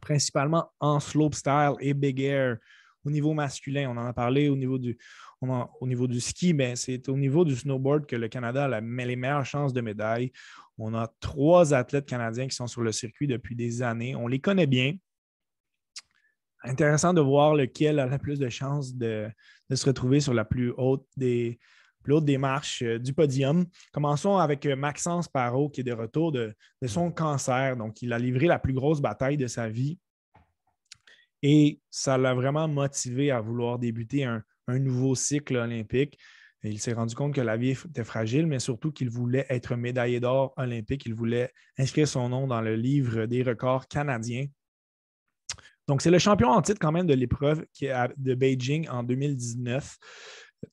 principalement 0.00 0.70
en 0.80 1.00
slopestyle 1.00 1.74
et 1.80 1.94
big 1.94 2.20
air 2.20 2.58
au 3.04 3.10
niveau 3.10 3.32
masculin. 3.32 3.88
On 3.90 3.96
en 3.96 4.06
a 4.06 4.12
parlé 4.12 4.48
au 4.48 4.56
niveau 4.56 4.78
du, 4.78 6.20
ski, 6.20 6.54
mais 6.54 6.76
c'est 6.76 7.08
au 7.08 7.16
niveau 7.16 7.44
du 7.44 7.56
snowboard 7.56 8.06
que 8.06 8.16
le 8.16 8.28
Canada 8.28 8.64
a 8.64 8.80
les 8.80 9.16
meilleures 9.16 9.46
chances 9.46 9.72
de 9.72 9.80
médaille. 9.80 10.32
On 10.78 10.94
a 10.94 11.12
trois 11.20 11.74
athlètes 11.74 12.06
canadiens 12.06 12.46
qui 12.46 12.56
sont 12.56 12.66
sur 12.66 12.82
le 12.82 12.92
circuit 12.92 13.26
depuis 13.26 13.56
des 13.56 13.82
années. 13.82 14.14
On 14.16 14.26
les 14.26 14.40
connaît 14.40 14.66
bien. 14.66 14.94
Intéressant 16.62 17.14
de 17.14 17.20
voir 17.22 17.54
lequel 17.54 17.98
a 17.98 18.06
la 18.06 18.18
plus 18.18 18.38
de 18.38 18.48
chances 18.48 18.94
de 18.94 19.30
se 19.72 19.86
retrouver 19.86 20.20
sur 20.20 20.34
la 20.34 20.44
plus 20.44 20.72
haute 20.76 21.06
des, 21.16 21.58
l'autre 22.04 22.26
démarche 22.26 22.82
euh, 22.82 22.98
du 22.98 23.12
podium. 23.12 23.66
Commençons 23.92 24.36
avec 24.36 24.66
euh, 24.66 24.76
Maxence 24.76 25.28
Parot, 25.28 25.68
qui 25.68 25.80
est 25.80 25.84
de 25.84 25.92
retour 25.92 26.32
de, 26.32 26.54
son 26.86 27.10
cancer. 27.10 27.76
Donc, 27.76 28.02
il 28.02 28.12
a 28.12 28.18
livré 28.18 28.46
la 28.46 28.58
plus 28.58 28.72
grosse 28.72 29.00
bataille 29.00 29.36
de 29.36 29.46
sa 29.46 29.68
vie. 29.68 29.98
Et 31.42 31.80
ça 31.90 32.18
l'a 32.18 32.34
vraiment 32.34 32.68
motivé 32.68 33.30
à 33.30 33.40
vouloir 33.40 33.78
débuter 33.78 34.24
un, 34.24 34.42
nouveau 34.68 35.16
cycle 35.16 35.56
olympique. 35.56 36.16
il 36.62 36.78
s'est 36.78 36.92
rendu 36.92 37.16
compte 37.16 37.34
que 37.34 37.40
la 37.40 37.56
vie 37.56 37.70
était 37.70 38.04
fragile, 38.04 38.46
mais 38.46 38.60
surtout 38.60 38.92
qu'il 38.92 39.10
voulait 39.10 39.44
être 39.48 39.74
médaillé 39.74 40.20
d'or 40.20 40.54
olympique. 40.56 41.06
Il 41.06 41.14
voulait 41.14 41.50
inscrire 41.76 42.06
son 42.06 42.28
nom 42.28 42.46
dans 42.46 42.60
le 42.60 42.76
livre 42.76 43.26
des 43.26 43.42
records 43.42 43.88
canadiens. 43.88 44.46
Donc, 45.88 46.02
c'est 46.02 46.10
le 46.12 46.20
champion 46.20 46.50
en 46.50 46.62
titre 46.62 46.78
quand 46.80 46.92
même 46.92 47.08
de 47.08 47.14
l'épreuve 47.14 47.66
de 47.80 48.34
Beijing 48.34 48.88
en 48.88 49.02
2019. 49.02 49.98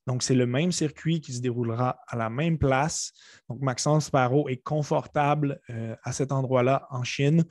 Donc, 0.05 0.23
c'est 0.23 0.35
le 0.35 0.45
même 0.45 0.71
circuit 0.71 1.21
qui 1.21 1.33
se 1.33 1.41
déroulera 1.41 1.99
à 2.07 2.15
la 2.15 2.29
même 2.29 2.57
place. 2.57 3.11
Donc, 3.49 3.61
Maxence 3.61 4.09
Parot 4.09 4.47
est 4.49 4.57
confortable 4.57 5.59
euh, 5.69 5.95
à 6.03 6.11
cet 6.11 6.31
endroit-là 6.31 6.87
en 6.89 7.03
Chine. 7.03 7.43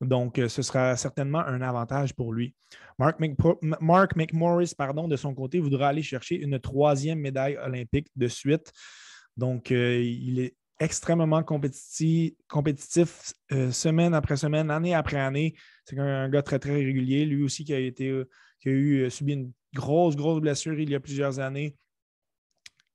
Donc, 0.00 0.38
euh, 0.38 0.48
ce 0.48 0.62
sera 0.62 0.96
certainement 0.96 1.40
un 1.40 1.60
avantage 1.60 2.14
pour 2.14 2.32
lui. 2.32 2.54
Mark, 2.98 3.18
McMorris, 4.16 4.74
pardon, 4.76 5.08
de 5.08 5.16
son 5.16 5.34
côté, 5.34 5.60
voudra 5.60 5.88
aller 5.88 6.02
chercher 6.02 6.36
une 6.36 6.58
troisième 6.58 7.20
médaille 7.20 7.56
olympique 7.58 8.08
de 8.16 8.28
suite. 8.28 8.72
Donc, 9.36 9.70
euh, 9.70 10.00
il 10.02 10.40
est 10.40 10.56
extrêmement 10.80 11.42
compétitif, 11.42 12.34
compétitif 12.48 13.32
semaine 13.72 14.14
après 14.14 14.36
semaine, 14.36 14.70
année 14.70 14.94
après 14.94 15.18
année. 15.18 15.54
C'est 15.84 15.98
un, 15.98 16.28
gars 16.28 16.42
très, 16.42 16.60
très 16.60 16.74
régulier. 16.74 17.24
Lui 17.24 17.42
aussi 17.42 17.64
qui 17.64 17.74
a 17.74 17.80
été 17.80 18.22
qui 18.60 18.68
a 18.68 18.72
eu 18.72 19.10
subi 19.10 19.34
une 19.34 19.52
grosse, 19.74 20.16
grosse 20.16 20.40
blessure 20.40 20.78
il 20.78 20.90
y 20.90 20.94
a 20.94 21.00
plusieurs 21.00 21.38
années. 21.38 21.76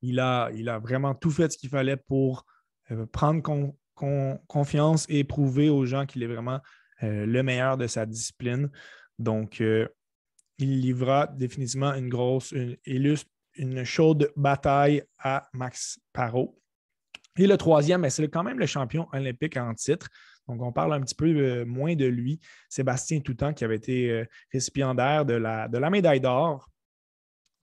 Il 0.01 0.19
a, 0.19 0.49
il 0.53 0.67
a 0.69 0.79
vraiment 0.79 1.15
tout 1.15 1.31
fait 1.31 1.51
ce 1.51 1.57
qu'il 1.57 1.69
fallait 1.69 1.97
pour 1.97 2.45
euh, 2.91 3.05
prendre 3.05 3.41
confiance 4.47 5.05
et 5.07 5.23
prouver 5.23 5.69
aux 5.69 5.85
gens 5.85 6.05
qu'il 6.05 6.23
est 6.23 6.27
vraiment 6.27 6.59
euh, 7.03 7.25
le 7.25 7.43
meilleur 7.43 7.77
de 7.77 7.87
sa 7.87 8.05
discipline. 8.05 8.69
Donc, 9.17 9.61
euh, 9.61 9.87
il 10.57 10.81
livra 10.81 11.27
définitivement 11.27 11.93
une 11.93 12.09
grosse, 12.09 12.51
une, 12.51 12.77
une 13.55 13.83
chaude 13.83 14.31
bataille 14.35 15.03
à 15.19 15.47
Max 15.53 15.99
Parot. 16.11 16.59
Et 17.37 17.47
le 17.47 17.57
troisième, 17.57 18.07
c'est 18.09 18.27
quand 18.27 18.43
même 18.43 18.59
le 18.59 18.65
champion 18.65 19.07
olympique 19.13 19.57
en 19.57 19.73
titre. 19.73 20.07
Donc, 20.47 20.61
on 20.61 20.71
parle 20.71 20.93
un 20.93 21.01
petit 21.01 21.15
peu 21.15 21.25
euh, 21.25 21.65
moins 21.65 21.95
de 21.95 22.05
lui. 22.05 22.39
Sébastien 22.69 23.19
Toutan, 23.21 23.53
qui 23.53 23.63
avait 23.63 23.77
été 23.77 24.09
euh, 24.09 24.25
récipiendaire 24.51 25.25
de 25.25 25.33
la, 25.33 25.89
médaille 25.89 26.19
d'or. 26.19 26.69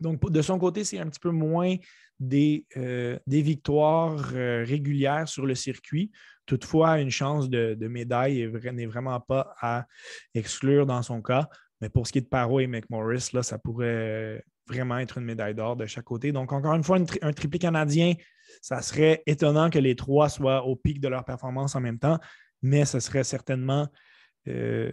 Donc, 0.01 0.31
de 0.31 0.43
son 0.43 0.59
côté, 0.59 0.85
c'est 0.85 0.99
un 0.99 1.09
petit 1.09 1.21
peu 1.21 1.31
moins 1.31 1.77
des, 2.19 2.67
euh, 2.77 3.19
victoires 3.27 4.19
régulières 4.19 5.29
sur 5.29 5.45
le 5.45 5.55
circuit. 5.55 6.11
Toutefois, 6.47 7.01
une 7.01 7.11
chance 7.11 7.51
de, 7.51 7.77
médaille 7.87 8.51
n'est 8.73 8.87
vraiment 8.87 9.21
pas 9.21 9.55
à 9.61 9.87
exclure 10.35 10.87
dans 10.87 11.03
son 11.03 11.21
cas. 11.21 11.49
Mais 11.81 11.89
pour 11.89 12.07
ce 12.07 12.13
qui 12.13 12.19
est 12.19 12.23
de 12.23 12.29
Paro 12.29 12.61
et 12.61 12.67
McMorris, 12.67 13.31
là, 13.33 13.43
ça 13.43 13.59
pourrait 13.59 14.43
vraiment 14.67 14.99
être 14.99 15.19
une 15.19 15.25
médaille 15.25 15.55
d'or 15.55 15.77
de 15.77 15.87
chaque 15.87 16.05
côté. 16.05 16.33
Donc, 16.33 16.53
encore 16.53 16.75
une 16.75 16.85
fois, 16.85 16.99
un 17.23 17.33
triplé 17.33 17.59
canadien, 17.59 18.15
ça 18.63 18.83
serait 18.83 19.23
étonnant 19.27 19.71
que 19.71 19.79
les 19.79 19.97
trois 19.97 20.29
soient 20.29 20.65
au 20.65 20.77
pic 20.77 21.01
de 21.01 21.09
leur 21.09 21.25
performance 21.25 21.75
en 21.75 21.81
même 21.81 21.99
temps 21.99 22.19
mais 22.63 22.85
ce 22.85 23.01
serait 23.01 23.25
certainement 23.25 23.89
euh, 24.49 24.91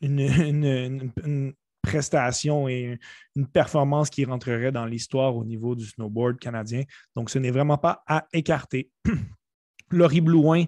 une, 0.00 1.52
prestation 1.82 2.68
et 2.68 2.98
une 3.36 3.46
performance 3.46 4.10
qui 4.10 4.24
rentrerait 4.24 4.72
dans 4.72 4.84
l'histoire 4.84 5.34
au 5.34 5.44
niveau 5.44 5.74
du 5.74 5.86
snowboard 5.86 6.38
canadien. 6.38 6.82
Donc, 7.16 7.30
ce 7.30 7.38
n'est 7.38 7.50
vraiment 7.50 7.78
pas 7.78 8.02
à 8.06 8.26
écarter. 8.32 8.90
Laurie 9.90 10.20
Blouin, 10.20 10.64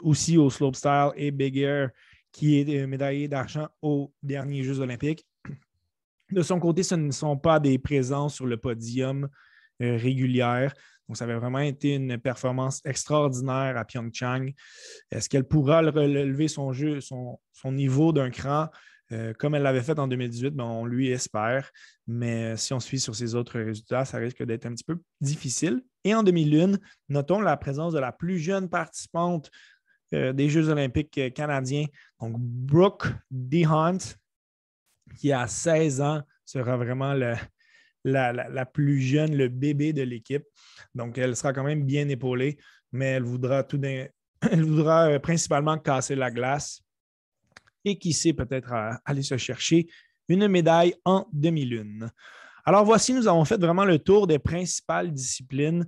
aussi 0.00 0.38
au 0.38 0.50
slopestyle, 0.50 1.10
et 1.16 1.30
Big 1.30 1.56
Air, 1.58 1.90
qui 2.30 2.60
est 2.60 2.82
euh, 2.82 2.86
médaillé 2.86 3.28
d'argent 3.28 3.68
aux 3.82 4.12
derniers 4.22 4.62
Jeux 4.62 4.80
olympiques. 4.80 5.26
De 6.30 6.42
son 6.42 6.58
côté, 6.60 6.82
ce 6.82 6.94
ne 6.94 7.10
sont 7.10 7.36
pas 7.36 7.60
des 7.60 7.78
présences 7.78 8.36
sur 8.36 8.46
le 8.46 8.56
podium 8.56 9.28
euh, 9.82 9.96
régulières. 9.96 10.72
Donc, 11.08 11.16
ça 11.16 11.24
avait 11.24 11.36
vraiment 11.36 11.58
été 11.58 11.94
une 11.94 12.18
performance 12.18 12.80
extraordinaire 12.84 13.76
à 13.76 13.84
Pyeongchang. 13.84 14.52
Est-ce 15.10 15.28
qu'elle 15.28 15.44
pourra 15.44 15.80
relever 15.80 16.48
son 16.48 16.72
jeu, 16.72 17.00
son, 17.00 17.38
niveau 17.66 18.12
d'un 18.12 18.30
cran 18.30 18.68
euh, 19.12 19.34
comme 19.34 19.54
elle 19.54 19.62
l'avait 19.62 19.82
fait 19.82 19.98
en 19.98 20.08
2018? 20.08 20.50
Ben, 20.50 20.64
on 20.64 20.86
lui 20.86 21.10
espère. 21.10 21.70
Mais 22.06 22.56
si 22.56 22.72
on 22.72 22.80
suit 22.80 23.00
sur 23.00 23.14
ses 23.14 23.34
autres 23.34 23.60
résultats, 23.60 24.04
ça 24.04 24.18
risque 24.18 24.42
d'être 24.42 24.66
un 24.66 24.74
petit 24.74 24.84
peu 24.84 24.98
difficile. 25.20 25.82
Et 26.04 26.14
en 26.14 26.22
2001, 26.22 26.78
notons 27.10 27.40
la 27.40 27.56
présence 27.56 27.92
de 27.92 27.98
la 27.98 28.12
plus 28.12 28.38
jeune 28.38 28.68
participante 28.68 29.50
des 30.12 30.48
Jeux 30.48 30.68
olympiques 30.68 31.34
canadiens. 31.34 31.86
Donc, 32.20 32.36
Brooke 32.38 33.08
DeHunt, 33.30 33.98
qui 35.18 35.32
a 35.32 35.46
16 35.48 36.00
ans, 36.00 36.22
sera 36.44 36.76
vraiment 36.76 37.14
la, 38.04 38.66
plus 38.66 39.00
jeune, 39.00 39.34
le 39.36 39.48
bébé 39.48 39.92
de 39.92 40.02
l'équipe. 40.02 40.44
Donc, 40.94 41.18
elle 41.18 41.36
sera 41.36 41.52
quand 41.52 41.64
même 41.64 41.84
bien 41.84 42.08
épaulée, 42.08 42.58
mais 42.92 43.06
elle 43.06 43.24
voudra, 43.24 43.64
tout 43.64 43.80
elle 44.50 44.62
voudra 44.62 45.18
principalement 45.20 45.78
casser 45.78 46.14
la 46.14 46.30
glace 46.30 46.82
et 47.84 47.98
qui 47.98 48.12
sait 48.12 48.32
peut-être 48.32 48.72
aller 49.04 49.22
se 49.22 49.36
chercher 49.36 49.86
une 50.28 50.48
médaille 50.48 50.94
en 51.04 51.26
demi-lune. 51.32 52.10
Alors 52.64 52.84
voici, 52.84 53.12
nous 53.12 53.28
avons 53.28 53.44
fait 53.44 53.60
vraiment 53.60 53.84
le 53.84 53.98
tour 53.98 54.26
des 54.26 54.38
principales 54.38 55.12
disciplines. 55.12 55.86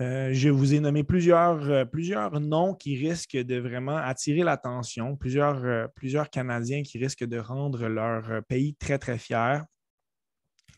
Euh, 0.00 0.30
je 0.32 0.48
vous 0.48 0.72
ai 0.72 0.80
nommé 0.80 1.04
plusieurs, 1.04 1.68
euh, 1.68 2.40
noms 2.40 2.74
qui 2.74 2.96
risquent 2.96 3.36
de 3.36 3.56
vraiment 3.56 3.98
attirer 3.98 4.42
l'attention, 4.42 5.14
plusieurs, 5.14 5.62
euh, 5.62 5.86
plusieurs 5.94 6.30
Canadiens 6.30 6.82
qui 6.82 6.96
risquent 6.96 7.26
de 7.26 7.38
rendre 7.38 7.86
leur 7.86 8.42
pays 8.44 8.74
très, 8.76 8.98
très 8.98 9.18
fier. 9.18 9.62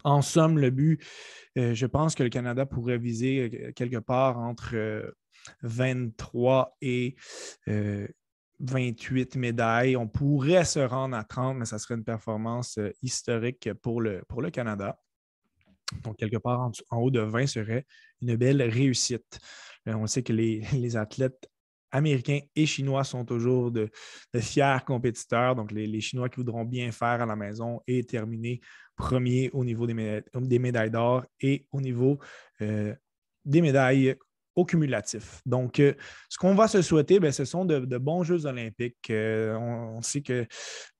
En 0.05 0.23
somme, 0.23 0.59
le 0.59 0.71
but, 0.71 1.01
je 1.57 1.87
pense 1.87 2.15
que 2.15 2.23
le 2.23 2.29
Canada 2.29 2.67
pourrait 2.67 2.99
viser 2.99 3.73
quelque 3.77 3.99
part 3.99 4.39
entre 4.39 5.15
23 5.63 6.77
et 6.81 7.17
28 8.63 9.37
médailles. 9.37 9.97
On 9.97 10.09
pourrait 10.09 10.65
se 10.65 10.79
rendre 10.79 11.17
à 11.17 11.25
30, 11.25 11.59
mais 11.59 11.65
ça 11.65 11.79
serait 11.79 11.97
une 11.97 12.05
performance 12.05 12.79
euh, 12.79 12.91
historique 13.03 13.73
pour 13.83 14.01
le, 14.01 14.23
pour 14.29 14.41
le 14.41 14.51
Canada. 14.51 14.99
Donc, 16.05 16.17
quelque 16.17 16.39
part 16.39 16.71
en, 16.91 16.97
haut 16.97 17.11
de 17.11 17.21
20 17.21 17.47
serait 17.47 17.85
une 18.23 18.37
belle 18.37 18.63
réussite. 18.63 19.41
Euh, 19.89 19.95
on 19.95 20.07
sait 20.07 20.23
que 20.23 20.33
les, 20.33 20.63
athlètes 20.97 21.51
américains 21.93 22.41
et 22.57 22.67
chinois 22.67 23.05
sont 23.05 23.25
toujours 23.25 23.71
de, 23.71 23.91
fiers 24.41 24.79
compétiteurs. 24.87 25.55
Donc, 25.55 25.71
les, 25.71 26.01
Chinois 26.01 26.29
qui 26.29 26.37
voudront 26.37 26.65
bien 26.65 26.91
faire 26.91 27.23
à 27.23 27.27
la 27.27 27.37
maison 27.37 27.81
et 27.87 28.03
terminer 28.05 28.61
premier 28.97 29.51
au 29.53 29.65
niveau 29.65 29.87
des, 29.87 30.59
médailles 30.59 30.91
d'or 30.91 31.25
et 31.41 31.67
au 31.71 31.81
niveau 31.81 32.19
euh, 32.61 32.95
des 33.45 33.61
médailles 33.61 34.17
au 34.55 34.65
cumulatif. 34.65 35.41
Donc, 35.47 35.81
euh, 35.81 35.95
ce 36.29 36.37
qu'on 36.37 36.55
va 36.55 36.69
se 36.69 36.83
souhaiter, 36.83 37.21
ben, 37.21 37.33
ce 37.33 37.45
sont 37.45 37.65
de, 37.65 37.99
bons 37.99 38.23
Jeux 38.23 38.47
olympiques. 38.47 39.11
Euh, 39.11 39.57
on, 39.57 40.03
sait 40.03 40.23
que 40.23 40.47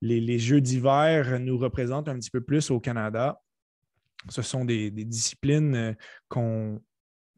les, 0.01 0.39
Jeux 0.39 0.61
d'hiver 0.61 1.39
nous 1.41 1.59
représentent 1.59 2.09
un 2.09 2.19
petit 2.19 2.31
peu 2.31 2.41
plus 2.41 2.71
au 2.71 2.81
Canada. 2.81 3.41
Ce 4.29 4.43
sont 4.43 4.65
des, 4.65 4.91
disciplines 4.91 5.75
euh, 5.75 5.93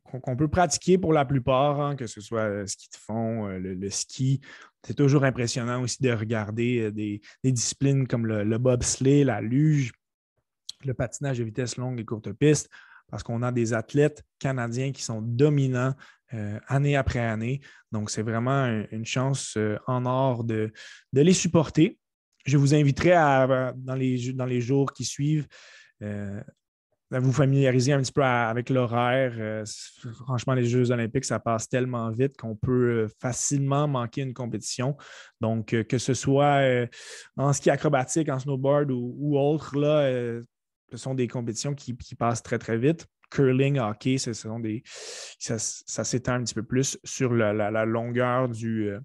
qu'on 0.04 0.36
peut 0.36 0.48
pratiquer 0.48 0.98
pour 0.98 1.12
la 1.12 1.24
plupart, 1.24 1.80
hein, 1.80 1.96
que 1.96 2.06
ce 2.06 2.20
soit 2.20 2.48
le 2.48 2.66
ski 2.66 2.88
de 2.92 2.96
fond, 2.96 3.46
le, 3.48 3.90
ski. 3.90 4.40
C'est 4.86 4.94
toujours 4.94 5.24
impressionnant 5.24 5.82
aussi 5.82 6.02
de 6.02 6.12
regarder 6.12 6.90
des, 6.92 7.20
disciplines 7.42 8.06
comme 8.06 8.26
le, 8.26 8.44
le, 8.44 8.58
bobsleigh, 8.58 9.24
la 9.24 9.40
luge, 9.40 9.92
le 10.84 10.94
patinage 10.94 11.38
de 11.38 11.44
vitesse 11.44 11.76
longue 11.76 11.98
et 11.98 12.04
courte 12.04 12.32
piste 12.32 12.68
parce 13.10 13.22
qu'on 13.22 13.42
a 13.42 13.52
des 13.52 13.72
athlètes 13.72 14.24
canadiens 14.38 14.92
qui 14.92 15.02
sont 15.02 15.22
dominants 15.22 15.94
euh, 16.32 16.58
année 16.66 16.96
après 16.96 17.20
année. 17.20 17.60
Donc, 17.92 18.10
c'est 18.10 18.22
vraiment 18.22 18.64
une 18.90 19.04
chance 19.04 19.54
euh, 19.56 19.78
en 19.86 20.04
or 20.04 20.42
de, 20.42 20.72
les 21.12 21.32
supporter. 21.32 21.98
Je 22.44 22.56
vous 22.56 22.74
inviterai 22.74 23.12
à, 23.12 23.72
dans, 23.76 23.94
les, 23.94 24.32
dans 24.32 24.46
les 24.46 24.60
jours 24.60 24.92
qui 24.92 25.04
suivent 25.04 25.46
euh, 26.02 26.42
vous 27.20 27.32
familiariser 27.32 27.92
un 27.92 28.00
petit 28.00 28.12
peu 28.12 28.24
avec 28.24 28.70
l'horaire. 28.70 29.64
franchement, 30.24 30.54
les 30.54 30.64
Jeux 30.64 30.90
olympiques, 30.90 31.24
ça 31.24 31.38
passe 31.38 31.68
tellement 31.68 32.10
vite 32.10 32.36
qu'on 32.36 32.56
peut 32.56 33.08
facilement 33.20 33.88
manquer 33.88 34.22
une 34.22 34.34
compétition. 34.34 34.96
Donc, 35.40 35.66
que 35.66 35.98
ce 35.98 36.14
soit 36.14 36.86
en 37.36 37.52
ski 37.52 37.70
acrobatique, 37.70 38.28
en 38.28 38.38
snowboard 38.38 38.90
ou, 38.90 39.38
autre, 39.38 39.78
là, 39.78 40.42
ce 40.90 41.02
sont 41.02 41.14
des 41.14 41.28
compétitions 41.28 41.74
qui, 41.74 41.94
passent 42.14 42.42
très, 42.42 42.58
très 42.58 42.78
vite. 42.78 43.06
Curling, 43.30 43.78
hockey, 43.78 44.18
ce 44.18 44.32
sont 44.32 44.60
des, 44.60 44.82
ça, 45.38 45.58
s'étend 45.58 46.34
un 46.34 46.44
petit 46.44 46.54
peu 46.54 46.62
plus 46.62 46.98
sur 47.04 47.32
la, 47.34 47.84
longueur 47.84 48.44
euh, 48.44 49.00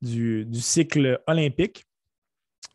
du, 0.00 0.44
du, 0.44 0.60
cycle 0.60 1.20
olympique. 1.26 1.84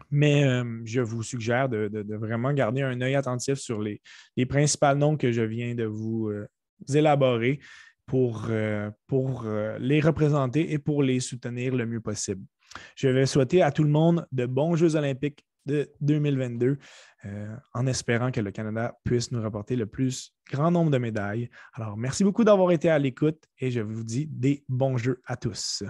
Mais 0.09 0.43
euh, 0.43 0.81
je 0.85 1.01
vous 1.01 1.23
suggère 1.23 1.69
de, 1.69 1.89
vraiment 2.15 2.53
garder 2.53 2.81
un 2.81 2.99
œil 3.01 3.15
attentif 3.15 3.55
sur 3.55 3.81
les, 3.81 4.01
les 4.35 4.45
principaux 4.45 4.95
noms 4.95 5.17
que 5.17 5.31
je 5.31 5.41
viens 5.41 5.75
de 5.75 5.85
vous, 5.85 6.29
euh, 6.29 6.47
élaborer 6.93 7.59
pour, 8.07 8.49
pour 9.07 9.45
les 9.79 10.01
représenter 10.01 10.73
et 10.73 10.79
pour 10.79 11.01
les 11.01 11.21
soutenir 11.21 11.73
le 11.73 11.85
mieux 11.85 12.01
possible. 12.01 12.43
Je 12.95 13.07
vais 13.07 13.25
souhaiter 13.25 13.61
à 13.61 13.71
tout 13.71 13.83
le 13.83 13.89
monde 13.89 14.27
de 14.33 14.45
bons 14.45 14.75
Jeux 14.75 14.95
olympiques 14.97 15.45
de 15.65 15.91
2022 16.01 16.77
euh, 17.25 17.55
en 17.73 17.87
espérant 17.87 18.31
que 18.31 18.41
le 18.41 18.51
Canada 18.51 18.97
puisse 19.03 19.31
nous 19.31 19.41
rapporter 19.41 19.75
le 19.75 19.85
plus 19.85 20.33
grand 20.51 20.71
nombre 20.71 20.91
de 20.91 20.97
médailles. 20.97 21.49
Alors, 21.73 21.97
merci 21.97 22.23
beaucoup 22.23 22.43
d'avoir 22.43 22.71
été 22.71 22.89
à 22.89 22.97
l'écoute 22.97 23.43
et 23.59 23.71
je 23.71 23.81
vous 23.81 24.03
dis 24.03 24.27
des 24.27 24.63
bons 24.67 24.97
jeux 24.97 25.21
à 25.25 25.37
tous. 25.37 25.83